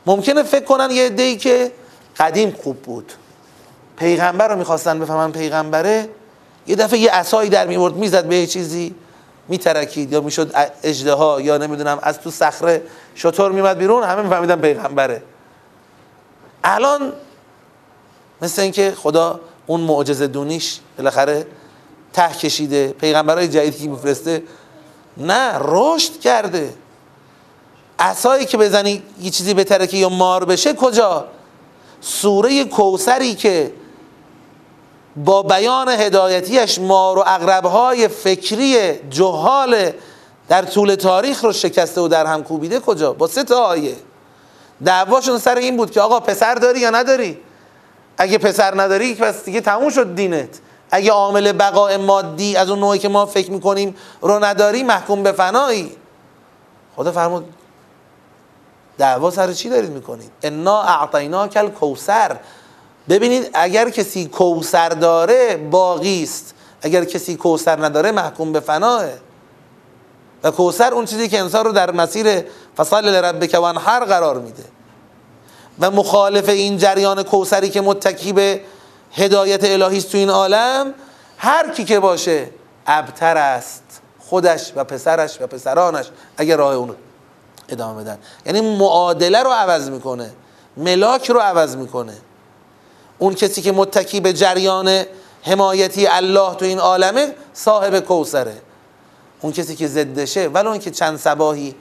[0.06, 1.72] ممکنه فکر کنن یه دی که
[2.18, 3.14] قدیم خوب بود.
[3.98, 6.10] پیغمبر رو می‌خواستن بفهمن پیغمبره.
[6.68, 8.96] یه دفعه یه عصایی در میورد می‌زد به یه چیزی.
[9.50, 10.52] میترکید یا می‌شد
[10.84, 12.82] اجده یا نمی‌دونم از تو صخره
[13.16, 15.24] شطور میمد بیرون همه میفهمیدن پیغمبره.
[16.64, 17.14] الان
[18.42, 21.48] مثل اینکه خدا اون معجزه دونیش بالاخره
[22.14, 24.44] ته کشیده پیغمبرای جدیدی که میفرسته
[25.18, 26.74] نه رشد کرده.
[28.00, 31.28] عصایی که بزنی یه چیزی بترکه یا مار بشه کجا؟
[32.02, 33.72] سوره کوسری که
[35.16, 39.92] با بیان هدایتیش مار و اقربهای فکری جهال
[40.48, 43.96] در طول تاریخ رو شکسته و در هم کوبیده کجا؟ با سه تا آیه.
[44.86, 47.38] دعواشون سر این بود که آقا پسر داری یا نداری؟
[48.18, 50.60] اگه پسر نداری پس دیگه تموم شد دینت.
[50.92, 55.32] اگه عامل بقای مادی از اون نوعی که ما فکر می‌کنیم رو نداری محکوم به
[55.32, 55.92] فنایی.
[56.96, 57.54] خدا فرمود
[58.98, 62.38] دعوا سر چی دارید می‌کنید؟ انا اعطینا کل کوسر
[63.10, 66.54] ببینید اگر کسی کوسر داره باقی است.
[66.82, 69.06] اگر کسی کوسر نداره محکوم به فناه.
[70.44, 72.44] و کوسر اون چیزی که انسان رو در مسیر
[72.78, 74.64] فصل لربک هر قرار میده.
[75.80, 78.62] و مخالف این جریان کوسری که متکی به
[79.14, 80.94] هدایت الهی تو این عالم
[81.38, 82.50] هر کی که باشه
[82.88, 83.84] ابتر است.
[84.20, 86.06] خودش و پسرش و پسرانش
[86.38, 86.96] اگر راه اون
[87.70, 88.18] ادامه بدن.
[88.46, 90.32] یعنی معادله رو عوض می‌کنه.
[90.78, 92.14] ملاک رو عوض می‌کنه.
[93.20, 95.04] اون کسی که متکی به جریان
[95.42, 98.62] حمایتی الله تو این عالمه صاحب کوسره
[99.42, 101.76] اون کسی که زدشه ولی اون که چند سباهی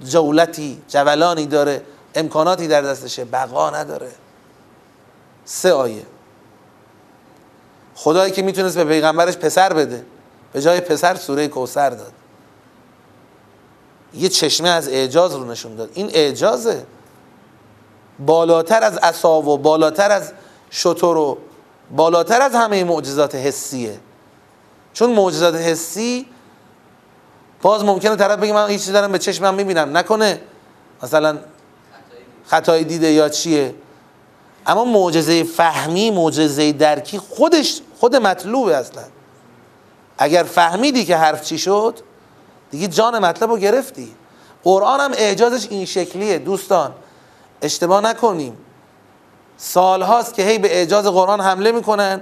[0.00, 1.82] جولتی جولانی داره
[2.14, 4.10] امکاناتی در دستشه بقا نداره.
[5.44, 6.02] سه آیه.
[7.94, 10.06] خدایی که می‌تونست به پیغمبرش پسر بده
[10.52, 12.12] به جای پسر سوره کوسر داد.
[14.14, 15.90] یه چشمه از اعجاز رو نشون داد.
[15.94, 16.86] این اعجازه
[18.26, 20.32] بالاتر از عصا و بالاتر از
[20.70, 21.38] شطور و
[21.96, 24.00] بالاتر از همه معجزات حسیه.
[24.92, 26.26] چون معجزات حسی
[27.62, 29.96] باز ممکنه طرف بگه من هیچ چیزی دارم به چشمم می‌بینم.
[29.96, 30.40] نکنه.
[31.02, 31.38] مثلا
[32.46, 33.74] خطای دیده یا چیه.
[34.66, 39.02] اما معجزه فهمی معجزه درکی خودش خود مطلوبه اصلا.
[40.18, 42.00] اگر فهمیدی که حرف چی شد
[42.70, 44.14] دیگه جان مطلب رو گرفتی.
[44.64, 46.38] قرآن هم اعجازش این شکلیه.
[46.38, 46.92] دوستان
[47.62, 48.56] اشتباه نکنیم.
[49.56, 52.20] سال هاست که هی به اعجاز قرآن حمله می‌کنن.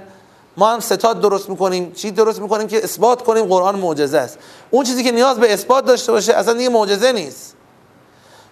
[0.57, 4.37] ما هم ستاد درست می‌کنیم چی درست می‌کنیم که اثبات کنیم قرآن معجزه است.
[4.71, 7.55] اون چیزی که نیاز به اثبات داشته باشه اصلا دیگه معجزه نیست.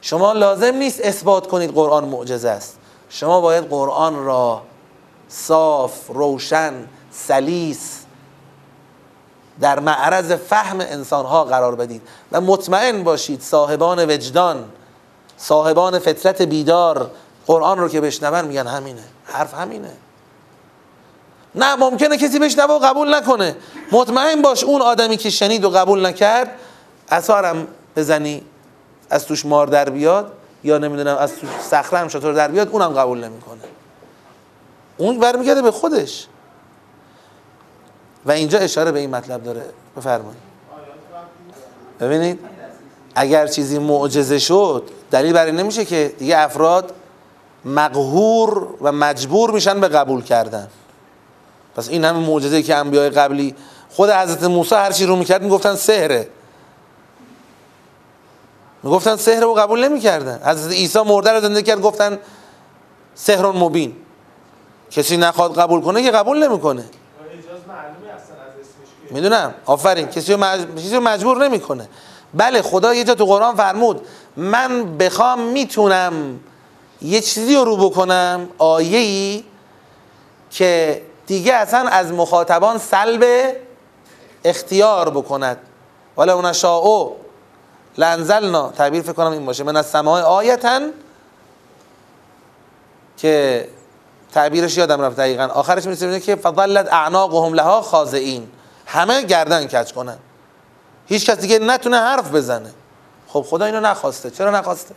[0.02, 2.78] شما لازم نیست اثبات کنید قرآن معجزه است.
[3.10, 4.62] شما باید قرآن را
[5.30, 6.74] صاف روشن
[7.12, 8.00] سلیس
[9.62, 14.66] در معرض فهم انسانها قرار بدید و مطمئن باشید صاحبان وجدان
[15.38, 17.12] صاحبان فطرت بیدار
[17.48, 19.04] قرآن رو که بشنون میگن همینه.
[19.26, 19.92] حرف همینه.
[21.56, 23.56] نه ممکنه کسی بشنوه و قبول نکنه.
[23.92, 26.52] مطمئن باش اون آدمی که شنید و قبول نکرد
[27.10, 28.44] اثارم بزنی
[29.10, 30.32] از توش مار در بیاد
[30.64, 33.62] یا نمی‌دونم از توش صخره هم شطور در بیاد اونم قبول نمی‌کنه.
[34.98, 36.28] اون برمیگرده به خودش.
[38.26, 39.66] و اینجا اشاره به این مطلب داره.
[39.98, 40.42] بفرمایید.
[42.00, 42.40] ببینید
[43.16, 46.94] اگر چیزی معجزه شد دلیل برای نمیشه که دیگه افراد
[47.66, 50.68] مقهور و مجبور میشن به قبول کردن.
[51.76, 53.56] پس این همه معجزه که انبیای قبلی
[53.90, 56.28] خود حضرت موسی هر چی رو می‌کرد می‌گفتن سحره.
[58.84, 60.42] می‌گفتن سحر رو قبول نمی‌کردن.
[60.46, 62.20] حضرت عیسی مرده رو زنده کرد گفتن
[63.16, 63.96] سحر مبین.
[64.92, 66.86] کسی نخواد قبول کنه که قبول نمی‌کنه.
[69.12, 69.54] می‌دونم.
[69.66, 70.08] آفرین.
[70.08, 70.34] کسی
[70.94, 71.90] رو مجبور نمی‌کنه.
[72.34, 76.40] بله خدا یه جا تو قرآن فرمود من بخوام می‌تونم
[77.04, 79.44] یه چیزی رو بکنم آیه
[80.52, 83.56] که دیگه اصلا از مخاطبان سلب
[84.46, 85.58] اختیار بکند.
[86.18, 87.12] ولی اون شاء
[87.98, 89.64] لنزلنا تعبیر فکر کنم این باشه.
[89.64, 90.80] من از سماع آیتا
[93.18, 93.68] که
[94.34, 95.44] تعبیرش یادم رفت دقیقا.
[95.44, 98.50] آخرش می‌رسه که فضلت اعناقهم لها خاضعین
[98.86, 100.18] همه گردن کج کنن.
[101.06, 102.74] هیچ کس دیگه نتونه حرف بزنه.
[103.28, 104.32] خب خدا اینو نخواسته.
[104.32, 104.96] چرا نخواسته؟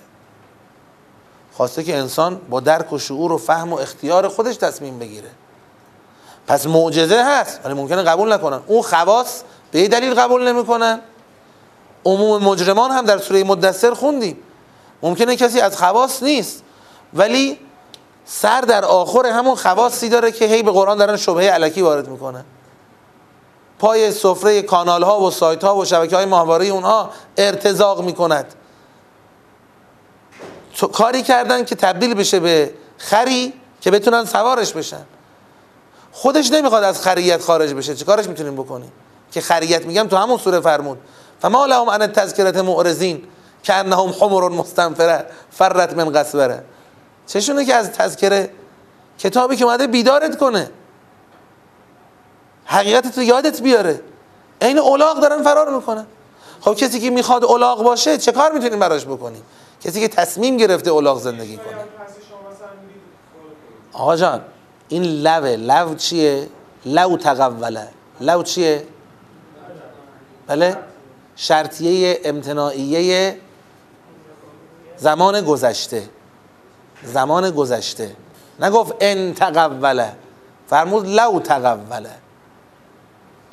[1.57, 5.31] خواسته که انسان با درک و شعور و فهم و اختیار خودش تصمیم بگیره.
[6.47, 8.61] پس معجزه هست ولی ممکنه قبول نکنن.
[8.66, 11.01] اون خواص به دلیل قبول نمی‌کنن.
[12.05, 14.38] عموم مجرمان هم در سوره مدثر خوندیم.
[15.03, 16.62] ممکنه کسی از خواص نیست
[17.14, 17.59] ولی
[18.25, 22.45] سر در آخر همون خواصی داره که هی به قرآن دارن شبهه علکی وارد می‌کنن.
[23.79, 28.55] پای سفره کانال ها و سایت ها و شبکه های ماهواره اونها ارتزاق می‌کند.
[30.92, 35.02] کاری کردن که تبدیل بشه به خری که بتونن سوارش بشن.
[36.12, 37.94] خودش نمی‌خواد از خریت خارج بشه.
[37.94, 38.92] چه کارش می‌تونیم بکنیم؟
[39.32, 40.98] که خریت میگم تو همون سوره فرمود.
[41.40, 43.22] فما لهم ان تذکرت معرضین
[43.62, 46.64] که انهم حمر مستنفره فرت من قصبره.
[47.26, 48.50] چشونه که از تذکره
[49.18, 50.70] کتابی که اومده بیدارت کنه.
[52.64, 54.00] حقیقت تو یادت بیاره.
[54.62, 56.06] عین اولاغ دارن فرار می‌کنن.
[56.60, 59.42] خب کسی که می‌خواد اولاغ باشه چه کار می‌تونیم براش بکنیم؟
[59.80, 61.84] کسی که تصمیم گرفته اولاغ زندگی کنه.
[63.92, 64.40] آقا جان
[64.88, 66.48] این لوه لو چیه؟
[66.86, 67.88] لو تقوله.
[68.20, 68.86] لو چیه؟
[70.46, 70.76] بله؟
[71.36, 73.38] شرطیه امتناعیه
[74.96, 76.08] زمان گذشته.
[77.04, 78.16] زمان گذشته.
[78.60, 80.12] نگفت ان تقوله.
[80.66, 82.10] فرمود لو تقوله.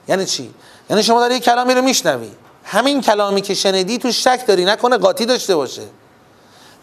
[0.08, 0.54] یعنی چی؟
[0.90, 2.32] یعنی شما داری یک کلامی رو میشنوی.
[2.64, 4.66] همین کلامی که شنیدی تو شک داری.
[4.66, 5.84] نکنه قاطی داشته باشه.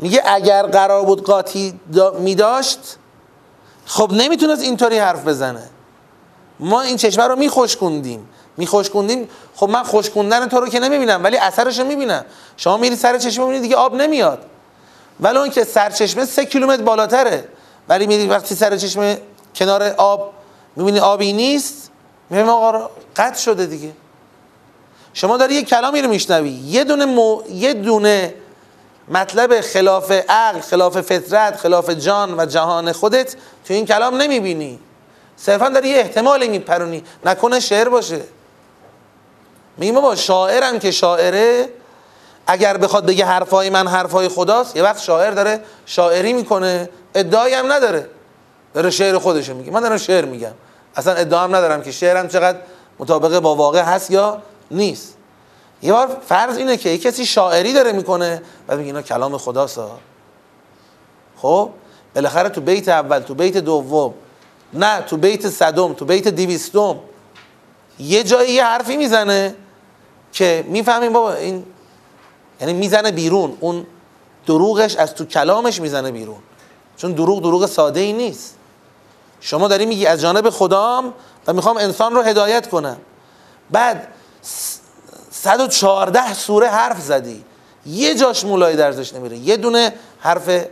[0.01, 2.79] میگه اگر قرار بود قاطی دا میداشت
[3.87, 5.63] خب نمی‌تونست اینطوری حرف بزنه.
[6.61, 11.79] ما این چشمه رو میخوشکوندیم میخوشکوندیم خب من خوشکوندن تو رو که نمی‌بینم ولی اثرش
[11.79, 12.25] رو می‌بینم.
[12.57, 14.45] شما میری سر چشمه می‌بینی دیگه آب نمیاد.
[15.21, 17.49] ولی اون که سرچشمه سه کیلومتر بالاتره.
[17.89, 19.19] ولی میری وقتی سر چشمه
[19.55, 20.33] کنار آب
[20.77, 21.91] می‌بینی آبی نیست
[22.31, 23.93] می‌بینی آقا قطع شده دیگه.
[25.13, 26.51] شما داری یه کلامی رو میشنوی.
[26.51, 27.43] یه دونه مو...
[27.51, 28.35] یه دونه
[29.11, 33.35] مطلب خلاف عقل خلاف فطرت خلاف جان و جهان خودت
[33.65, 34.79] تو این کلام نمی‌بینی.
[35.37, 37.05] صرفا داری یه احتمالی میپرونی.
[37.25, 38.21] نکنه شعر باشه.
[39.77, 41.69] میگیم با شاعرم که شاعره
[42.47, 47.73] اگر بخواد بگه حرفای من حرفای خداست یه وقت شاعر داره شاعری می‌کنه ادعایی هم
[47.73, 48.07] نداره.
[48.75, 49.71] داره شعر خودشو میگه.
[49.71, 50.53] من دارم شعر میگم.
[50.97, 52.59] اصلا ادعا هم ندارم که شعرم چقدر
[52.99, 55.15] مطابق با واقع هست یا نیست.
[55.83, 59.81] یه بار فرض اینه که یه کسی شاعری داره می‌کنه بعد میگه اینا کلام خداست.
[61.37, 61.71] خب؟
[62.15, 64.15] بالاخره تو بیت اول تو بیت دوم
[64.73, 66.97] نه تو بیت صدم تو بیت دیویستم
[67.99, 69.55] یه جایی یه حرفی می‌زنه
[70.33, 71.65] که می‌فهمیم بابا این
[72.61, 73.57] یعنی می‌زنه بیرون.
[73.61, 73.87] اون
[74.47, 76.39] دروغش از تو کلامش می‌زنه بیرون.
[76.97, 78.57] چون دروغ دروغ ساده ای نیست.
[79.41, 81.15] شما داری میگی از جانب خدام
[81.47, 82.97] و می‌خوام انسان رو هدایت کنم.
[83.71, 84.09] بعد
[85.43, 87.45] 114 سوره حرف زدی.
[87.87, 89.37] یه جاش مولای درزش نمیره.
[89.37, 90.65] یه دونه حرف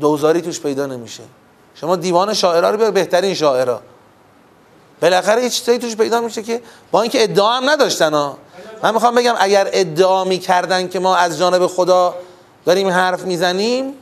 [0.00, 1.22] دوزاری توش پیدا نمیشه.
[1.74, 3.80] شما دیوان شاعرها رو بیار بهترین شاعرها
[5.00, 8.38] بالاخره یه چیزایی توش پیدا میشه که با اینکه ادعا هم نداشتن ها.
[8.82, 12.14] من می‌خوام بگم اگر ادعا می‌کردن که ما از جانب خدا
[12.64, 13.94] داریم حرف می‌زنیم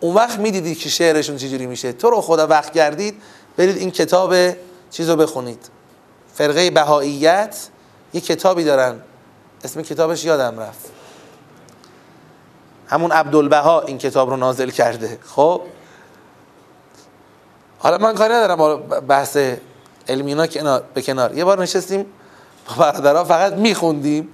[0.00, 1.92] اون وقت می‌دیدید که شعرشون چجوری میشه.
[1.92, 3.22] تو رو خدا وقت گردید
[3.56, 4.34] برید این کتاب
[4.90, 5.68] چیز رو بخونید.
[6.34, 7.56] فرقه بهاییت
[8.14, 9.00] یه کتابی دارن.
[9.64, 10.90] اسم کتابش یادم رفت.
[12.86, 15.18] همون عبدالبها این کتاب رو نازل کرده.
[15.26, 15.62] خب؟
[17.78, 19.36] حالا من کاری ندارم بحث
[20.08, 21.34] علمی اینا به کنار.
[21.34, 22.06] یه بار نشستیم
[22.68, 24.28] با برادرها فقط میخوندیم.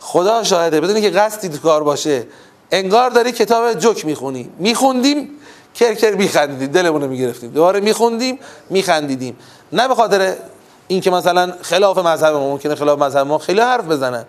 [0.00, 0.80] خدا شاهده.
[0.80, 2.26] بدونی که قصدی تو کار باشه.
[2.70, 4.50] انگار داری کتاب جوک می‌خونی.
[4.58, 5.30] میخوندیم
[5.74, 6.66] کرکر میخندیدیم.
[6.66, 7.50] دلمون می‌گرفتیم.
[7.50, 8.38] دوباره میخوندیم
[8.70, 9.38] میخندیدیم.
[9.72, 10.34] نه به خاطر
[10.88, 14.24] این که مثلا خلاف مذهب ما ممکنه خلاف مذهب ما خیلی حرف بزنن.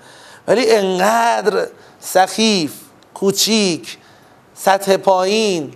[0.47, 1.68] ولی انقدر
[1.99, 2.74] سخیف
[3.14, 3.97] کوچیک
[4.55, 5.74] سطح پایین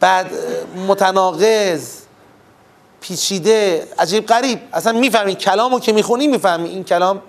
[0.00, 0.30] بعد
[0.88, 2.00] متناقض
[3.00, 4.60] پیچیده عجیب غریب.
[4.72, 6.68] اصلا می‌فهمی کلامو که می‌خونی می‌فهمی.
[6.68, 7.22] این کلام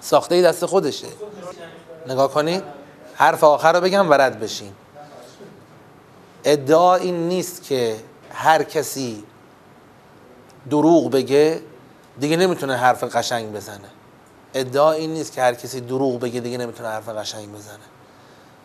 [0.00, 1.06] ساخته ای دست خودشه.
[2.08, 2.62] نگاه کنی
[3.14, 4.72] حرف آخر رو بگم و رد بشین
[6.44, 7.96] ادعا این نیست که
[8.32, 9.24] هر کسی
[10.70, 11.60] دروغ بگه
[12.20, 13.88] دیگه نمی‌تونه حرف قشنگ بزنه.
[14.54, 17.78] ادعا این نیست که هر کسی دروغ بگه دیگه نمی‌تونه حرف قشنگ بزنه.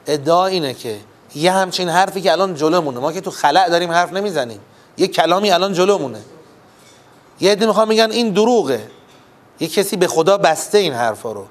[0.07, 0.97] ادعا اینه که
[1.35, 4.59] یه همچین حرفی که الان جلومونه ما که تو خلع داریم حرف نمی‌زنیم.
[4.97, 6.21] یه کلامی الان جلومونه
[7.41, 8.87] یه عده می‌خوام میگن این دروغه.
[9.59, 11.45] یه کسی به خدا بسته این حرفا رو.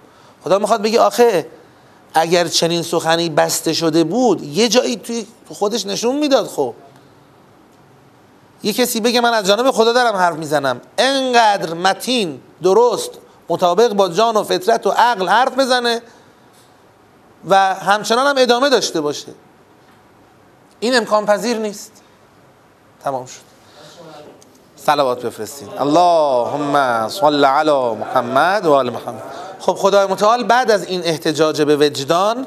[0.45, 1.47] خدا می‌خواد بگه آخه
[2.15, 6.75] اگر چنین سخنی بسته شده بود یه جایی توی خودش نشون می‌داد خب.
[8.63, 10.81] یه کسی بگه من از جانب خدا دارم حرف می‌زنم.
[10.99, 13.11] انقدر متین درست
[13.49, 16.03] مطابق با جان و فطرت و عقل حرف بزنه
[17.49, 19.29] و همچنان هم ادامه داشته باشه.
[20.81, 21.93] این امکان پذیر نیست.
[23.05, 23.41] تمام شد.
[24.77, 25.69] صلوات بفرستین.
[25.79, 29.23] اللهم صل علی محمد و آل محمد.
[29.61, 32.47] خب خدای متعال بعد از این احتجاج به وجدان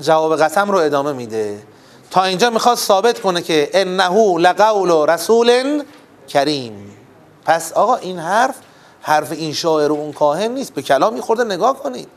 [0.00, 1.62] جواب قسم رو ادامه میده.
[2.10, 5.82] تا اینجا می‌خواد ثابت کنه که انه لقول رسول
[6.28, 6.96] کریم.
[7.44, 8.54] پس آقا این حرف
[9.02, 10.74] حرف این شاعر و اون کاهن نیست.
[10.74, 12.08] به کلام خورده نگاه کنید.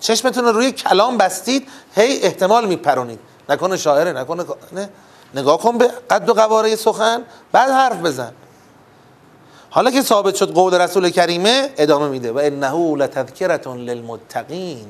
[0.00, 3.18] چشمتون رو روی کلام بستید هی احتمال میپرونید.
[3.48, 4.88] نکنه شاعره نکنه نه.
[5.34, 8.32] نگاه کن به قد و قواره سخن بعد حرف بزن.
[9.70, 12.32] حالا که ثابت شد قول رسول کریمه ادامه میده.
[12.32, 14.86] و انه لتذکرة للمتقین.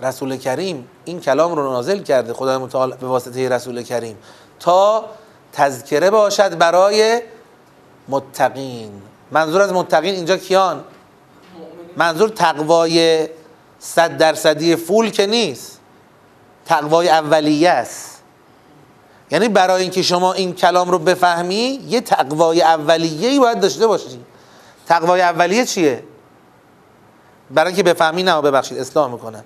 [0.00, 4.16] رسول کریم این کلام رو نازل کرده خدای متعال به واسطه رسول کریم
[4.60, 5.04] تا
[5.52, 7.22] تذکره باشد برای
[8.08, 9.02] متقین.
[9.30, 10.84] منظور از متقین اینجا کیان؟
[11.96, 13.28] منظور تقوای
[13.78, 15.80] صد درصدی فول که نیست
[16.66, 18.22] تقوای اولیه است.
[19.30, 24.24] یعنی برای اینکه شما این کلام رو بفهمی یه تقوای اولیه ای باید داشته باشی.
[24.86, 26.04] تقوای اولیه چیه؟
[27.50, 29.44] برای اینکه بفهمی نه ببخشید اصلاح می‌کنم.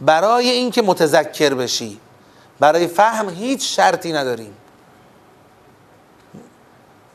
[0.00, 2.00] برای اینکه متذکر بشی.
[2.60, 4.56] برای فهم هیچ شرطی نداریم.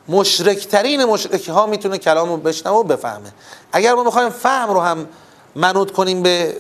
[0.08, 3.32] مشرکترین مشرکی ها می‌تونه کلام رو بشنوه و بفهمه.
[3.72, 5.08] اگر ما می‌خوایم فهم رو هم
[5.56, 6.58] منوط کنیم به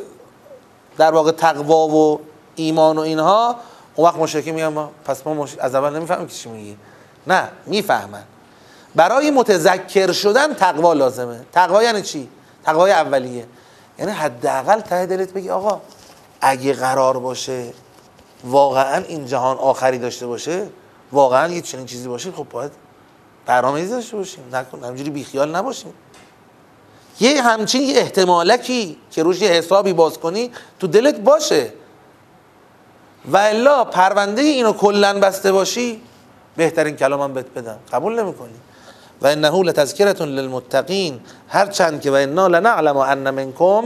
[0.97, 2.19] در واقع تقوا و
[2.55, 3.55] ایمان و اینها
[3.95, 6.78] اون وقت مشرکی میگن پس ما از اول نمی‌فهمیم که چی میگی.
[7.28, 8.23] نه می‌فهمن.
[8.95, 11.45] برای متذکر شدن تقوا لازمه.
[11.51, 12.30] تقوا یعنی چی؟
[12.63, 13.45] تقوای اولیه.
[13.99, 15.82] یعنی حداقل ته دلت بگی آقا
[16.48, 17.74] اگه قرار باشه
[18.43, 20.68] واقعا این جهان آخری داشته باشه
[21.12, 22.72] واقعا یه چنین چیزی باشه خب باید
[23.46, 24.43] برنامه‌ریزی داشته باشیم.
[24.54, 25.93] نکن همینجوری بیخیال نباشیم.
[27.20, 31.74] یه همچین یه احتمالکی که روش یه حسابی باز کنی تو دلت باشه.
[33.32, 36.02] و الا پرونده اینو کلا بسته باشی
[36.58, 37.78] بهترین کلام هم بهت بدم.
[37.91, 38.56] قبول نمی‌کنی؟
[39.22, 41.20] و انه لتذکرة للمتقین.
[41.48, 43.84] هرچند که و انا لنعلم ان منکم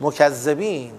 [0.00, 0.92] مکذبین.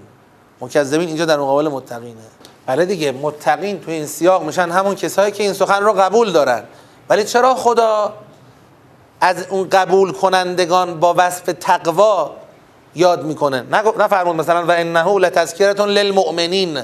[0.62, 2.22] مکذبین اینجا در مقابل متقینه.
[2.66, 6.64] بله دیگه متقین تو این سیاق میشن همون کسایی که این سخن رو قبول دارن.
[7.10, 8.14] ولی چرا خدا
[9.22, 12.36] از اون قبول کنندگان با وصف تقوا
[12.96, 13.66] یاد می‌کنه؟
[14.00, 16.80] نفرمود مثلا و انه لتذکرة للمؤمنین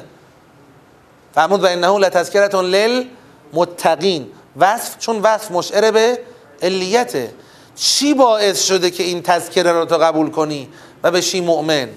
[1.36, 6.20] فرمود و انه لتذکرة للمتقین وصف چون وصف مشعر به
[6.61, 7.34] علیته.
[7.76, 10.70] چی باعث شده که این تذکره رو تو قبول کنی
[11.03, 11.89] و بشی مؤمن؟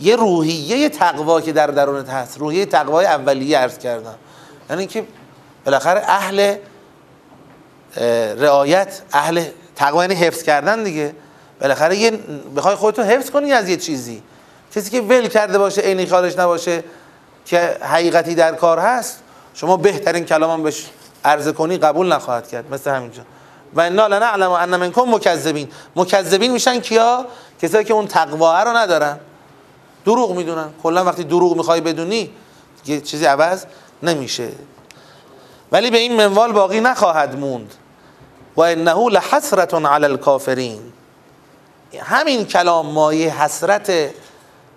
[0.00, 2.38] یه روحیه تقوا که در درونت هست.
[2.38, 4.14] روحیه تقوای اولیه عرض کردم.
[4.70, 5.04] یعنی که
[5.64, 6.56] بالاخره اهل
[8.38, 9.44] رعایت اهل
[9.76, 11.14] تقوا یعنی حفظ کردن دیگه.
[11.60, 12.10] بالاخره یه
[12.56, 14.22] بخوای خودتو حفظ کنی از یه چیزی.
[14.74, 16.84] کسی که ول کرده باشه عینی خالش نباشه
[17.46, 19.22] که حقیقتی در کار هست
[19.54, 20.86] شما بهترین کلام هم بهش
[21.24, 22.74] عرضه کنی قبول نخواهد کرد.
[22.74, 23.22] مثل همینجا
[23.74, 25.68] و انا لنعلم ان منکم مکذبین.
[25.96, 27.26] مکذبین میشن کیا؟
[27.62, 29.18] کسایی که اون تقوا رو ندارن.
[30.04, 30.70] دروغ می‌دونن.
[30.82, 32.30] کلا وقتی دروغ می‌خوای بدونی
[32.86, 33.64] یه چیزی عوض
[34.02, 34.48] نمیشه.
[35.72, 37.74] ولی به این منوال باقی نخواهد موند.
[38.56, 40.92] و انه لحسرت علی الکافرین.
[41.98, 44.10] همین کلام مایه حسرت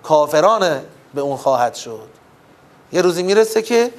[0.03, 0.81] کافران
[1.13, 2.07] به اون خواهد شد.
[2.91, 3.91] یه روزی می‌رسه که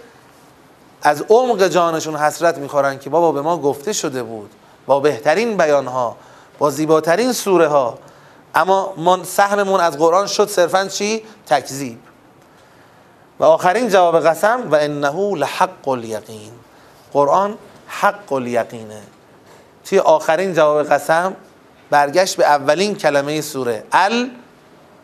[1.03, 4.51] از عمق جانشون حسرت می‌خورن که بابا به ما گفته شده بود.
[4.87, 6.16] با بهترین بیانها
[6.59, 7.99] با زیباترین سوره ها
[8.55, 11.99] اما من سهممون از قرآن شد صرفا چی؟ تکذیب.
[13.40, 16.53] و آخرین جواب قسم و انه لحق الیقین.
[17.12, 19.03] قرآن حق الیقینه.
[19.84, 21.36] توی آخرین جواب قسم
[21.90, 24.30] برگشت به اولین کلمه سوره ال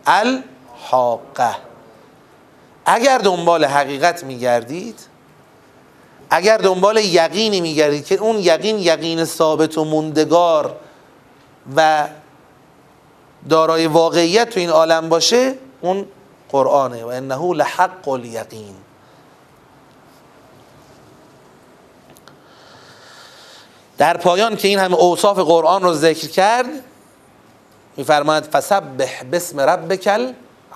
[0.07, 0.43] ال
[0.91, 1.57] حاقه.
[2.87, 5.01] اگر دنبال حقیقت میگردید
[6.31, 10.77] اگر دنبال یقینی میگردید که اون یقین یقین ثابت و موندگار
[11.77, 12.07] و
[13.49, 16.07] دارای واقعیت تو این عالم باشه اون
[16.49, 17.05] قرآنه.
[17.05, 18.75] و انه لحق الیقین.
[23.99, 26.67] در پایان که این همه اوصاف قرآن رو ذکر کرد
[27.97, 30.09] میفرماید فسبح بسم ربک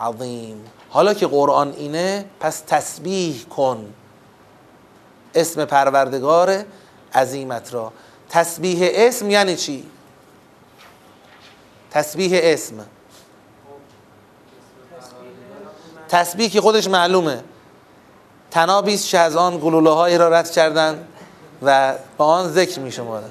[0.00, 0.64] العظیم.
[0.90, 3.94] حالا که قرآن اینه پس تسبیح کن.
[5.34, 6.64] اسم پروردگار
[7.14, 7.92] عظیمت را.
[8.30, 9.86] تسبیح اسم یعنی چی؟
[11.90, 12.86] تسبیح اسم.
[16.08, 17.44] تسبیح که خودش معلومه.
[18.50, 21.08] تنابیست از آن گلوله هایی را رد کردن
[21.62, 23.30] و با آن ذکر می شمارن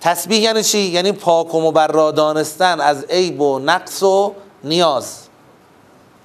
[0.00, 4.34] تسبیح یعنی چی؟ یعنی پاک و مبرا دانستن از عیب و نقص و
[4.64, 5.18] نیاز.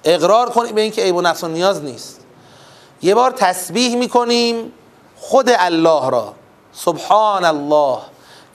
[0.04, 2.20] اقرار کنیم به اینکه عیب و نقص و نیاز نیست.
[3.02, 4.72] یه بار تسبیح می‌کنیم
[5.16, 6.34] خود الله را.
[6.72, 7.98] سبحان الله.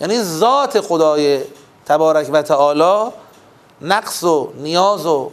[0.01, 1.41] یعنی ذات خدای
[1.85, 3.11] تبارک و تعالی
[3.81, 5.31] نقص و نیاز و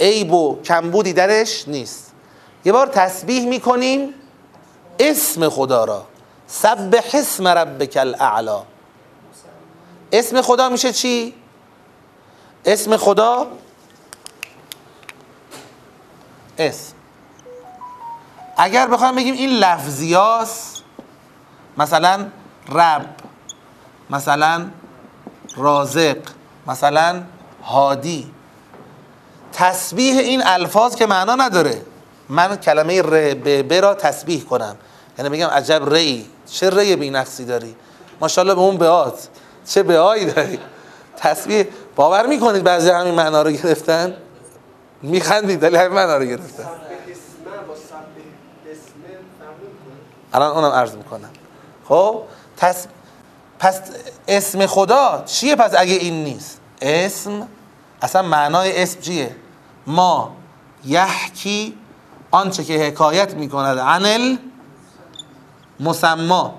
[0.00, 2.12] عیب و کمبودی درش نیست.
[2.64, 4.14] یه بار تسبیح می‌کنیم
[4.98, 6.04] اسم خدا را.
[6.46, 8.62] سبح اسم ربک الاعلا.
[10.12, 11.34] اسم خدا میشه چی؟
[12.64, 13.46] اسم خدا
[16.58, 16.94] اسم
[18.56, 20.82] اگر بخوایم بگیم این لفظیاست
[21.76, 22.26] مثلا
[22.68, 23.27] رب.
[24.10, 24.66] مثلا
[25.56, 26.16] رازق
[26.66, 27.22] مثلا
[27.64, 28.30] هادی.
[29.52, 31.82] تسبیح این الفاظ که معنا نداره.
[32.28, 34.76] من کلمه ر ب را تسبیح کنم.
[35.18, 37.76] یعنی بگم عجب ری چه ری بینقصی داری؟
[38.20, 39.28] ماشاءالله به اون بیات
[39.66, 40.58] چه بیایی داری؟
[41.16, 41.64] تسبیح.
[41.96, 44.14] باور می‌کنید بعضی همین معنا رو گرفتن؟
[45.02, 46.64] میخندید ولی همین معنا رو گرفتن.
[50.32, 51.30] الان اونم عرض می‌کنم.
[51.88, 52.22] خب
[52.56, 52.86] تس...
[53.58, 53.80] پس
[54.28, 57.48] اسم خدا چیه پس اگه این نیست؟ اسم
[58.02, 59.36] اصلا معنای اسم چیه؟
[59.86, 60.36] ما
[60.84, 61.78] یحکی
[62.30, 64.36] آنچه که حکایت می‌کند عنل
[65.80, 66.54] مسما.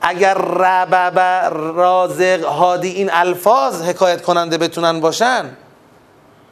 [0.00, 1.18] اگر ربب
[1.76, 5.56] رازق هادی این الفاظ حکایت کننده بتونن باشن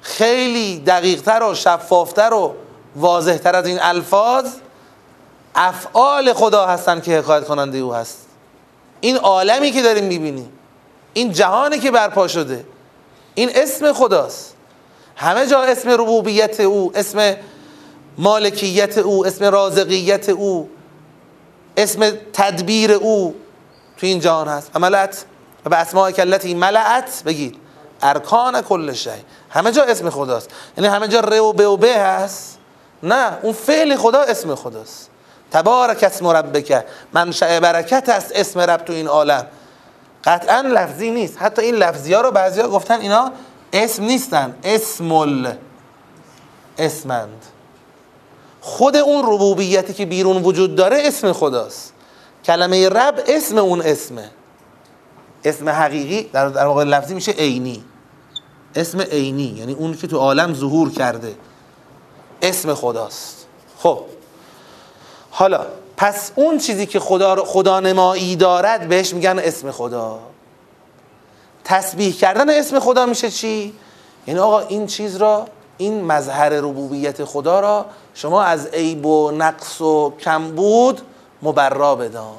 [0.02, 2.54] خیلی دقیقتر و شفافتر و
[2.96, 4.46] واضحتر از این الفاظ
[5.54, 8.23] افعال خدا هستن که حکایت کننده او هست.
[9.04, 10.52] این عالمی که داریم می‌بینیم
[11.14, 12.64] این جهانی که برپا شده
[13.34, 14.54] این اسم خداست.
[15.16, 17.36] همه جا اسم ربوبیت او اسم
[18.18, 20.70] مالکیت او اسم رازقیت او
[21.76, 23.34] اسم تدبیر او
[23.96, 24.70] تو این جهان هست.
[24.74, 25.24] و ملعت
[25.64, 27.56] و به اسماء کلتی ملعت بگید.
[28.02, 29.10] ارکان کل شی.
[29.50, 30.50] همه جا اسم خداست.
[30.76, 32.58] یعنی همه جا ر و ب و ب هست.
[33.02, 35.10] نه اون فعل خدا اسم خداست.
[35.54, 36.84] تبارک اسم ربک.
[37.12, 39.46] منشأ برکت است اسم رب تو این عالم.
[40.24, 41.42] قطعا لفظی نیست.
[41.42, 43.32] حتی این لفظی ها رو بعضی ها گفتن اینا
[43.72, 44.54] اسم نیستن.
[44.64, 45.56] اسم
[46.78, 47.42] اسمند.
[48.60, 51.92] خود اون ربوبیتی که بیرون وجود داره اسم خداست.
[52.44, 54.30] کلمه رب اسم اون اسمه.
[55.44, 57.84] اسم حقیقی در, در واقع لفظی میشه عینی.
[58.76, 61.34] اسم عینی یعنی اون که تو عالم ظهور کرده.
[62.42, 63.46] اسم خداست.
[63.78, 64.13] خب.
[65.36, 65.66] حالا
[65.96, 70.18] پس اون چیزی که خدا, خدا نمایی دارد بهش میگن اسم خدا.
[71.64, 73.74] تسبیح کردن اسم خدا میشه چی؟
[74.26, 75.46] یعنی آقا این چیز را
[75.78, 81.00] این مظهر ربوبیت خدا را شما از عیب و نقص و کمبود
[81.42, 82.34] مبرا بدان.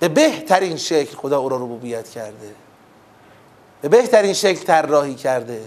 [0.00, 2.54] به بهترین شکل خدا او را ربوبیت کرده.
[3.82, 5.62] به بهترین شکل طراحی کرده.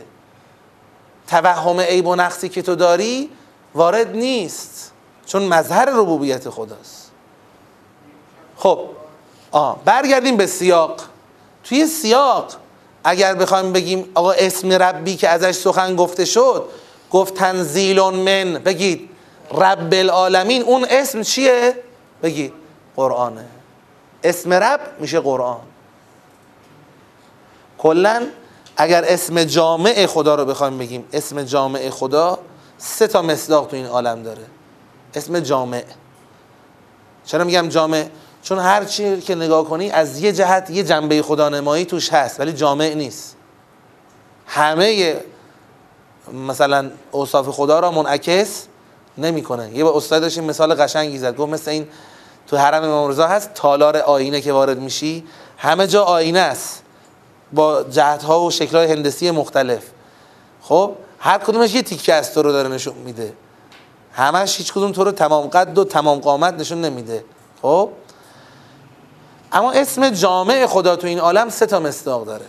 [1.28, 3.30] توهم عیب و نقصی که تو داری
[3.76, 4.91] وارد نیست.
[5.32, 7.12] چون مظهر ربوبیت خداست.
[8.58, 8.80] خب
[9.52, 11.02] آه برگردیم به سیاق.
[11.64, 12.54] توی سیاق
[13.04, 16.66] اگر بخوایم بگیم آقا اسم ربی که ازش سخن گفته شد
[17.12, 19.10] گفت تنزیل من بگید
[19.52, 21.76] رب العالمین اون اسم چیه؟
[22.24, 22.54] بگید
[22.96, 23.46] قرآنه.
[24.24, 25.60] اسم رب میشه قرآن.
[27.78, 28.28] کلا
[28.78, 32.40] اگر اسم جامع خدا رو بخوایم بگیم اسم جامع خدا
[32.78, 34.61] سه تا مصداق تو این عالم داره.
[35.16, 35.84] اسم جامع.
[37.26, 38.06] چرا میگم جامع؟
[38.44, 42.40] چون هر چی که نگاه کنی از یه جهت یه جنبه خدا نمایی توش هست
[42.40, 43.36] ولی جامع نیست.
[44.48, 45.16] همه
[46.48, 48.68] مثلا اوصاف خدا را منعکس
[49.18, 49.78] نمی‌کنه.
[49.78, 51.88] یه با استاد داشتیم مثال قشنگی زد گفت مثل این
[52.48, 55.24] تو حرم امام رضا هست تالار آینه که وارد میشی
[55.58, 56.84] همه جا آینه است.
[57.54, 59.84] با جهت ها و شکل های هندسی مختلف.
[60.62, 63.34] خب هر کدومش یه تیکه از تو رو داره نشون میده.
[64.14, 67.26] همش هیچ کدوم تو رو تمام قد و تمام قامت نشون نمیده.
[67.62, 67.90] خب؟
[69.52, 72.46] اما اسم جامع خدا تو این عالم سه تا مصداق داره.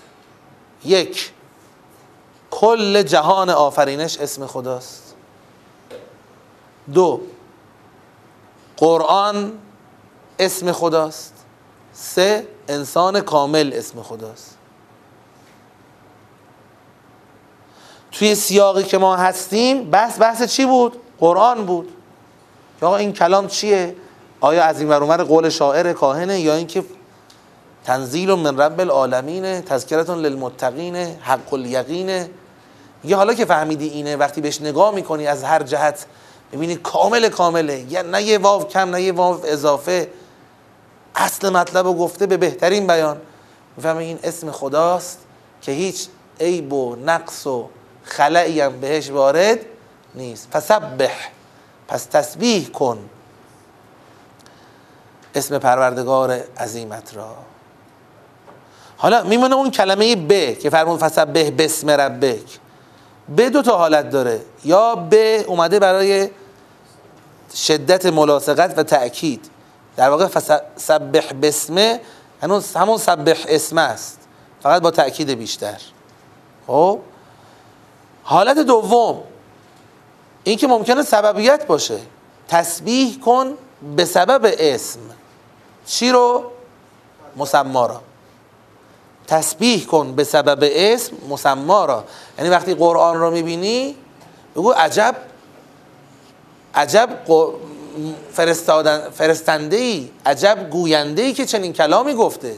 [0.85, 1.33] یک
[2.51, 5.15] کل جهان آفرینش اسم خداست.
[6.95, 7.21] دو
[8.77, 9.53] قرآن
[10.39, 11.35] اسم خداست.
[11.93, 14.59] سه انسان کامل اسم خداست.
[18.13, 21.89] توی سیاقی که ما هستیم بحث بحث چی بود؟ قرآن بود.
[22.81, 23.95] که این کلام چیه؟
[24.41, 26.85] آیا از این ور قول شاعر کاهنه یا اینکه
[27.85, 32.31] تنزیل من رب العالمین تذکرتون للمتقین حق الیقینه
[33.05, 36.07] یه حالا که فهمیدی اینه وقتی بهش نگاه می‌کنی از هر جهت
[36.53, 37.85] می‌بینی کامل کامله.
[37.89, 40.09] یا نه یه واو کم نه یه واو اضافه.
[41.15, 43.17] اصل مطلب رو گفته به بهترین بیان.
[43.77, 45.19] می‌فهمی این اسم خداست
[45.63, 46.09] که هیچ
[46.41, 47.69] عیب و نقص و
[48.05, 49.59] خلعی هم بهش وارد
[50.15, 50.49] نیست.
[50.53, 51.15] فسبح.
[51.89, 52.99] پس تسبیح کن.
[55.35, 57.35] اسم پروردگار عظیمت را.
[58.97, 62.59] حالا میمونه اون کلمه ب که فرمون فسبح بسم ربک.
[63.29, 64.41] به دو تا حالت داره.
[64.65, 66.31] یا به اومده برای
[67.55, 69.51] شدت ملاصقت و تأکید.
[69.97, 70.27] در واقع
[70.77, 72.01] سبح بسمه
[72.77, 74.19] همون سبح اسم است.
[74.63, 75.81] فقط با تأکید بیشتر.
[76.67, 77.01] خب؟
[78.23, 79.23] حالت دوم.
[80.45, 81.99] این که ممکنه سببیت باشه.
[82.49, 83.55] تسبیح کن
[83.97, 85.01] به سبب اسم.
[85.87, 86.45] چی رو؟
[87.37, 88.01] مسما را.
[89.27, 92.05] تسبیح کن به سبب اسم مسما را.
[92.39, 93.97] یعنی وقتی قرآن رو می‌بینی
[94.57, 95.17] بگو عجب
[96.75, 97.09] عجب
[98.33, 102.57] فرستادن فرستنده ای عجب گوینده ای که چنین کلامی گفته.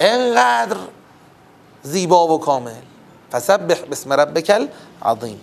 [0.00, 0.76] انقدر
[1.82, 2.72] زیبا و کامل.
[3.32, 4.68] فسبح بسم ربک
[5.02, 5.40] عظیم.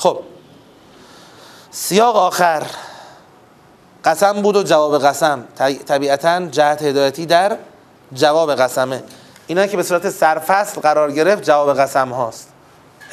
[0.00, 0.18] خب.
[1.70, 2.62] سیاق آخر.
[4.04, 5.44] قسم بود و جواب قسم.
[5.86, 7.56] طبیعتا جهت هدایتی در
[8.12, 9.02] جواب قسمه.
[9.46, 12.48] اینا که به صورت سرفصل قرار گرفت جواب قسم هاست.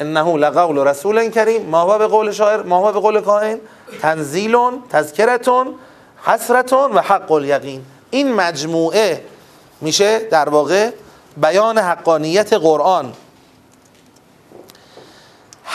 [0.00, 1.66] انه لقول رسول کریم.
[1.66, 3.60] ما هو به قول شاعر ما هو به قول کاهن
[4.02, 4.56] تنزیل
[4.90, 5.74] تذکرتون
[6.22, 7.84] حسرتون و حق الیقین.
[8.10, 9.24] این مجموعه
[9.80, 10.90] میشه در واقع
[11.36, 13.12] بیان حقانیت قرآن.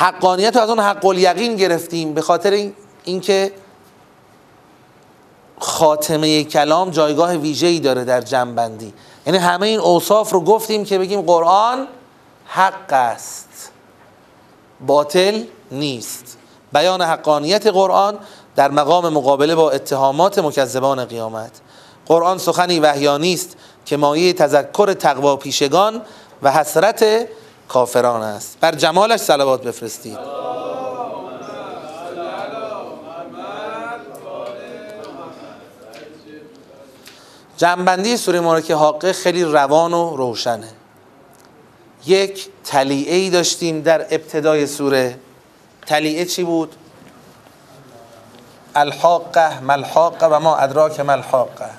[0.04, 2.70] حقانیت رو از اون حق الیقین گرفتیم به خاطر
[3.04, 3.51] اینکه
[5.60, 8.93] خاتمه کلام جایگاه ویژه‌ای داره در جنبندی.
[9.26, 11.88] یعنی همه این اوصاف رو گفتیم که بگیم قرآن
[12.45, 13.72] حق است.
[14.88, 16.38] باطل نیست.
[16.74, 18.18] بیان حقانیت قرآن
[18.56, 21.51] در مقام مقابله با اتهامات مکذبان قیامت.
[22.08, 26.01] قرآن سخنی وحیانی است که مایه تذکر تقوا پیشگان
[26.41, 27.28] و حسرت
[27.68, 28.57] کافران است.
[28.61, 30.18] بر جمالش صلوات بفرستید.
[37.57, 40.70] جنبندی سوره که حاقه خیلی روان و روشنه.
[42.05, 45.20] یک تلیعه ای داشتیم در ابتدای سوره.
[45.86, 46.76] تلیعه چی بود؟
[48.76, 51.70] الحاقه ملحاقه و ما ادراک ملحاقه.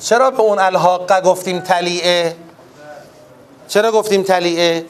[0.00, 2.36] چرا به اون الحاقه گفتیم تلیعه؟
[3.68, 4.86] چرا گفتیم تلیعه؟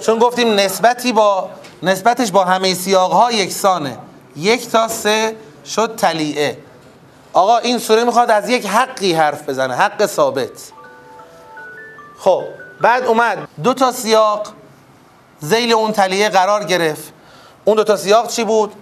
[0.00, 1.50] چون گفتیم نسبتی با
[1.82, 3.98] نسبتش با همه سیاق ها یکسانه.
[4.36, 5.36] یک تا سه
[5.66, 6.58] شد تلیعه.
[7.32, 10.72] آقا این سوره می‌خواد از یک حقی حرف بزنه حق ثابت.
[12.18, 12.44] خب
[12.80, 13.48] بعد اومد.
[13.62, 14.48] دو تا سیاق
[15.40, 17.12] زیل اون تلیه قرار گرفت.
[17.64, 18.72] اون دو تا سیاق چی بود؟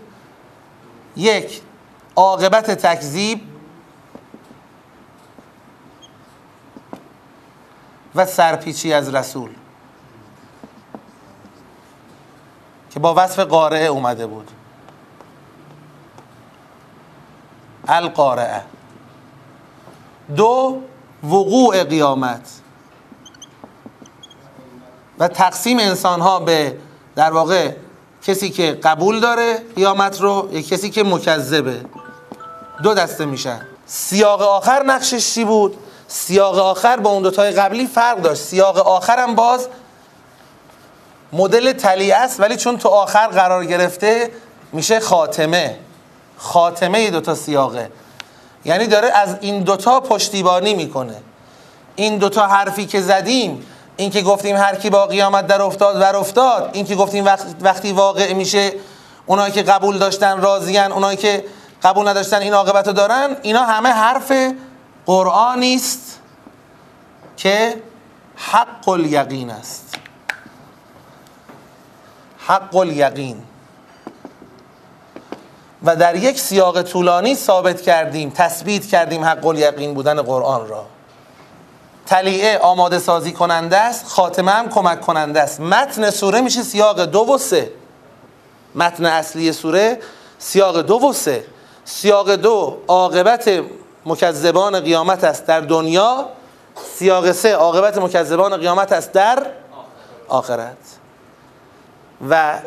[1.16, 1.60] یک
[2.16, 3.40] عاقبت تکذیب.
[8.16, 9.50] و سرپیچی از رسول.
[12.90, 14.50] که با وصف قارعه اومده بود.
[17.88, 18.62] القارعه
[20.36, 20.82] دو
[21.24, 22.60] وقوع قیامت.
[25.18, 26.78] و تقسیم انسان ها به
[27.14, 27.72] در واقع
[28.22, 31.84] کسی که قبول داره قیامت رو یا کسی که مکذبه.
[32.82, 33.60] دو دسته میشن.
[33.86, 35.76] سیاق آخر نقشش چی بود؟
[36.08, 38.42] سیاق آخر با اون دوتای قبلی فرق داشت.
[38.42, 39.68] سیاق آخر هم باز
[41.32, 44.30] مدل تلی است ولی چون تو آخر قرار گرفته
[44.72, 45.78] میشه خاتمه.
[46.38, 47.90] خاتمه دوتا سیاقه.
[48.64, 51.16] یعنی داره از این دوتا پشتیبانی می‌کنه.
[51.96, 56.16] این دوتا حرفی که زدیم این که گفتیم هر کی با قیامت در افتاد ور
[56.16, 56.70] افتاد.
[56.72, 57.24] این که گفتیم
[57.60, 58.72] وقتی واقع میشه
[59.26, 61.44] اونایی که قبول داشتن راضیان اونایی که
[61.82, 63.36] قبول نداشتن این عاقبت دارن.
[63.42, 64.32] اینا همه حرف
[65.06, 66.20] قرآنی است
[67.36, 67.82] که
[68.36, 69.94] حق الیقین است.
[72.38, 73.42] حق الیقین
[75.82, 80.86] و در یک سیاق طولانی ثابت کردیم تثبیت کردیم حق الیقین بودن قرآن را.
[82.06, 85.60] تلیعه آماده سازی کننده است خاتمه هم کمک کننده است.
[85.60, 87.70] متن سوره میشه سیاق دو و سه.
[88.74, 90.00] متن اصلی سوره
[90.38, 91.44] سیاق دو و سه.
[91.84, 93.60] سیاق دو عاقبت
[94.06, 96.28] مکذبان قیامت است در دنیا
[96.94, 99.46] سیاق سه عاقبت مکذبان قیامت است در
[100.28, 100.76] آخرت.
[102.30, 102.58] و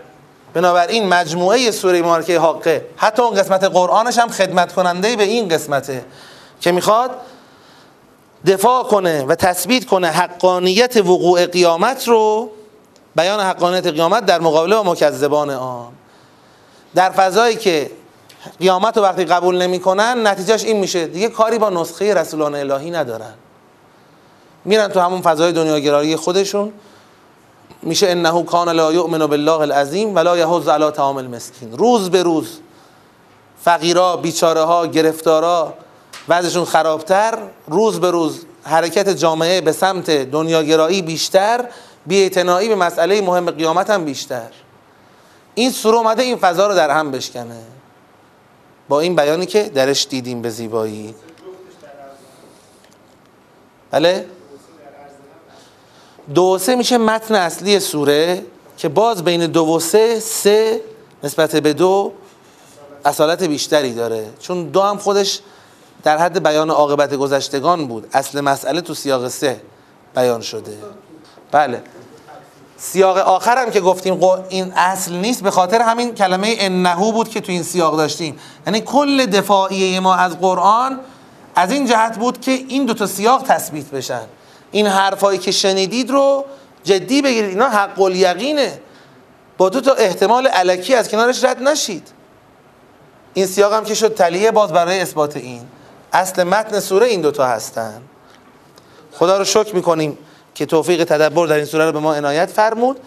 [0.53, 6.05] بنابراین مجموعه سوره مبارکه حاقه حتی اون قسمت قرآنش هم خدمت کننده به این قسمته
[6.61, 7.11] که می‌خواد
[8.45, 12.49] دفاع کنه و تثبیت کنه حقانیت وقوع قیامت رو
[13.15, 15.91] بیان حقانیت قیامت در مقابله با مکذبان آن
[16.95, 17.91] در فضایی که
[18.59, 21.07] قیامت رو وقتی قبول نمی‌کنن نتیجهش این میشه.
[21.07, 23.33] دیگه کاری با نسخه رسولان الهی ندارن.
[24.65, 26.73] میرن تو همون فضای دنیاگرایی خودشون.
[27.81, 31.77] میشه انه کان لا یؤمن بالله العظیم ولا یحض علی طعام المسکین.
[31.77, 32.59] روز به روز
[33.63, 35.73] فقیرا بیچاره ها گرفتارا
[36.29, 37.37] وضعشون خرابتر.
[37.67, 41.65] روز به روز حرکت جامعه به سمت دنیاگرایی بیشتر.
[42.05, 44.47] بیاعتنایی به مسئله مهم قیامت هم بیشتر.
[45.55, 47.61] این سوره اومده این فضا رو در هم بشکنه.
[48.89, 51.15] با این بیانی که درش دیدیم به زیبایی.
[53.91, 54.25] بله؟
[56.35, 58.43] دو سه میشه متن اصلی سوره
[58.77, 60.81] که باز بین دو و سه سه
[61.23, 62.13] نسبت به دو
[63.05, 64.29] اصالت بیشتری داره.
[64.39, 65.39] چون دو هم خودش
[66.03, 68.07] در حد بیان عاقبت گذشتگان بود.
[68.13, 69.61] اصل مسئله تو سیاق سه
[70.15, 70.77] بیان شده.
[71.51, 71.83] بله.
[72.81, 77.41] سیاق آخر هم که گفتیم این اصل نیست به خاطر همین کلمه انهو بود که
[77.41, 78.39] تو این سیاق داشتیم.
[78.67, 80.99] یعنی کل دفاعیه ما از قرآن
[81.55, 84.21] از این جهت بود که این دوتا سیاق تثبیت بشن.
[84.71, 86.45] این حرفایی که شنیدید رو
[86.83, 87.49] جدی بگیرید.
[87.49, 88.81] اینا حق الیقینه.
[89.57, 92.07] با دو تا احتمال علکی از کنارش رد نشید.
[93.33, 95.61] این سیاق هم که شد تلیه باز برای اثبات این.
[96.13, 98.01] اصل متن سوره این دوتا هستن.
[99.13, 100.17] خدا رو شکر می‌کنیم.
[100.59, 102.97] که توفیق تدبر در این سوره رو به ما عنایت فرمود.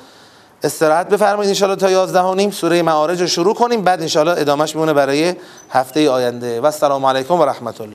[0.62, 3.82] استراحت بفرمایید انشالله تا 11 و نیم سوره معارج رو شروع کنیم.
[3.82, 5.34] بعد انشالله ادامهش میمونه برای
[5.70, 6.60] هفته آینده.
[6.60, 7.90] و السلام علیکم و رحمت الله.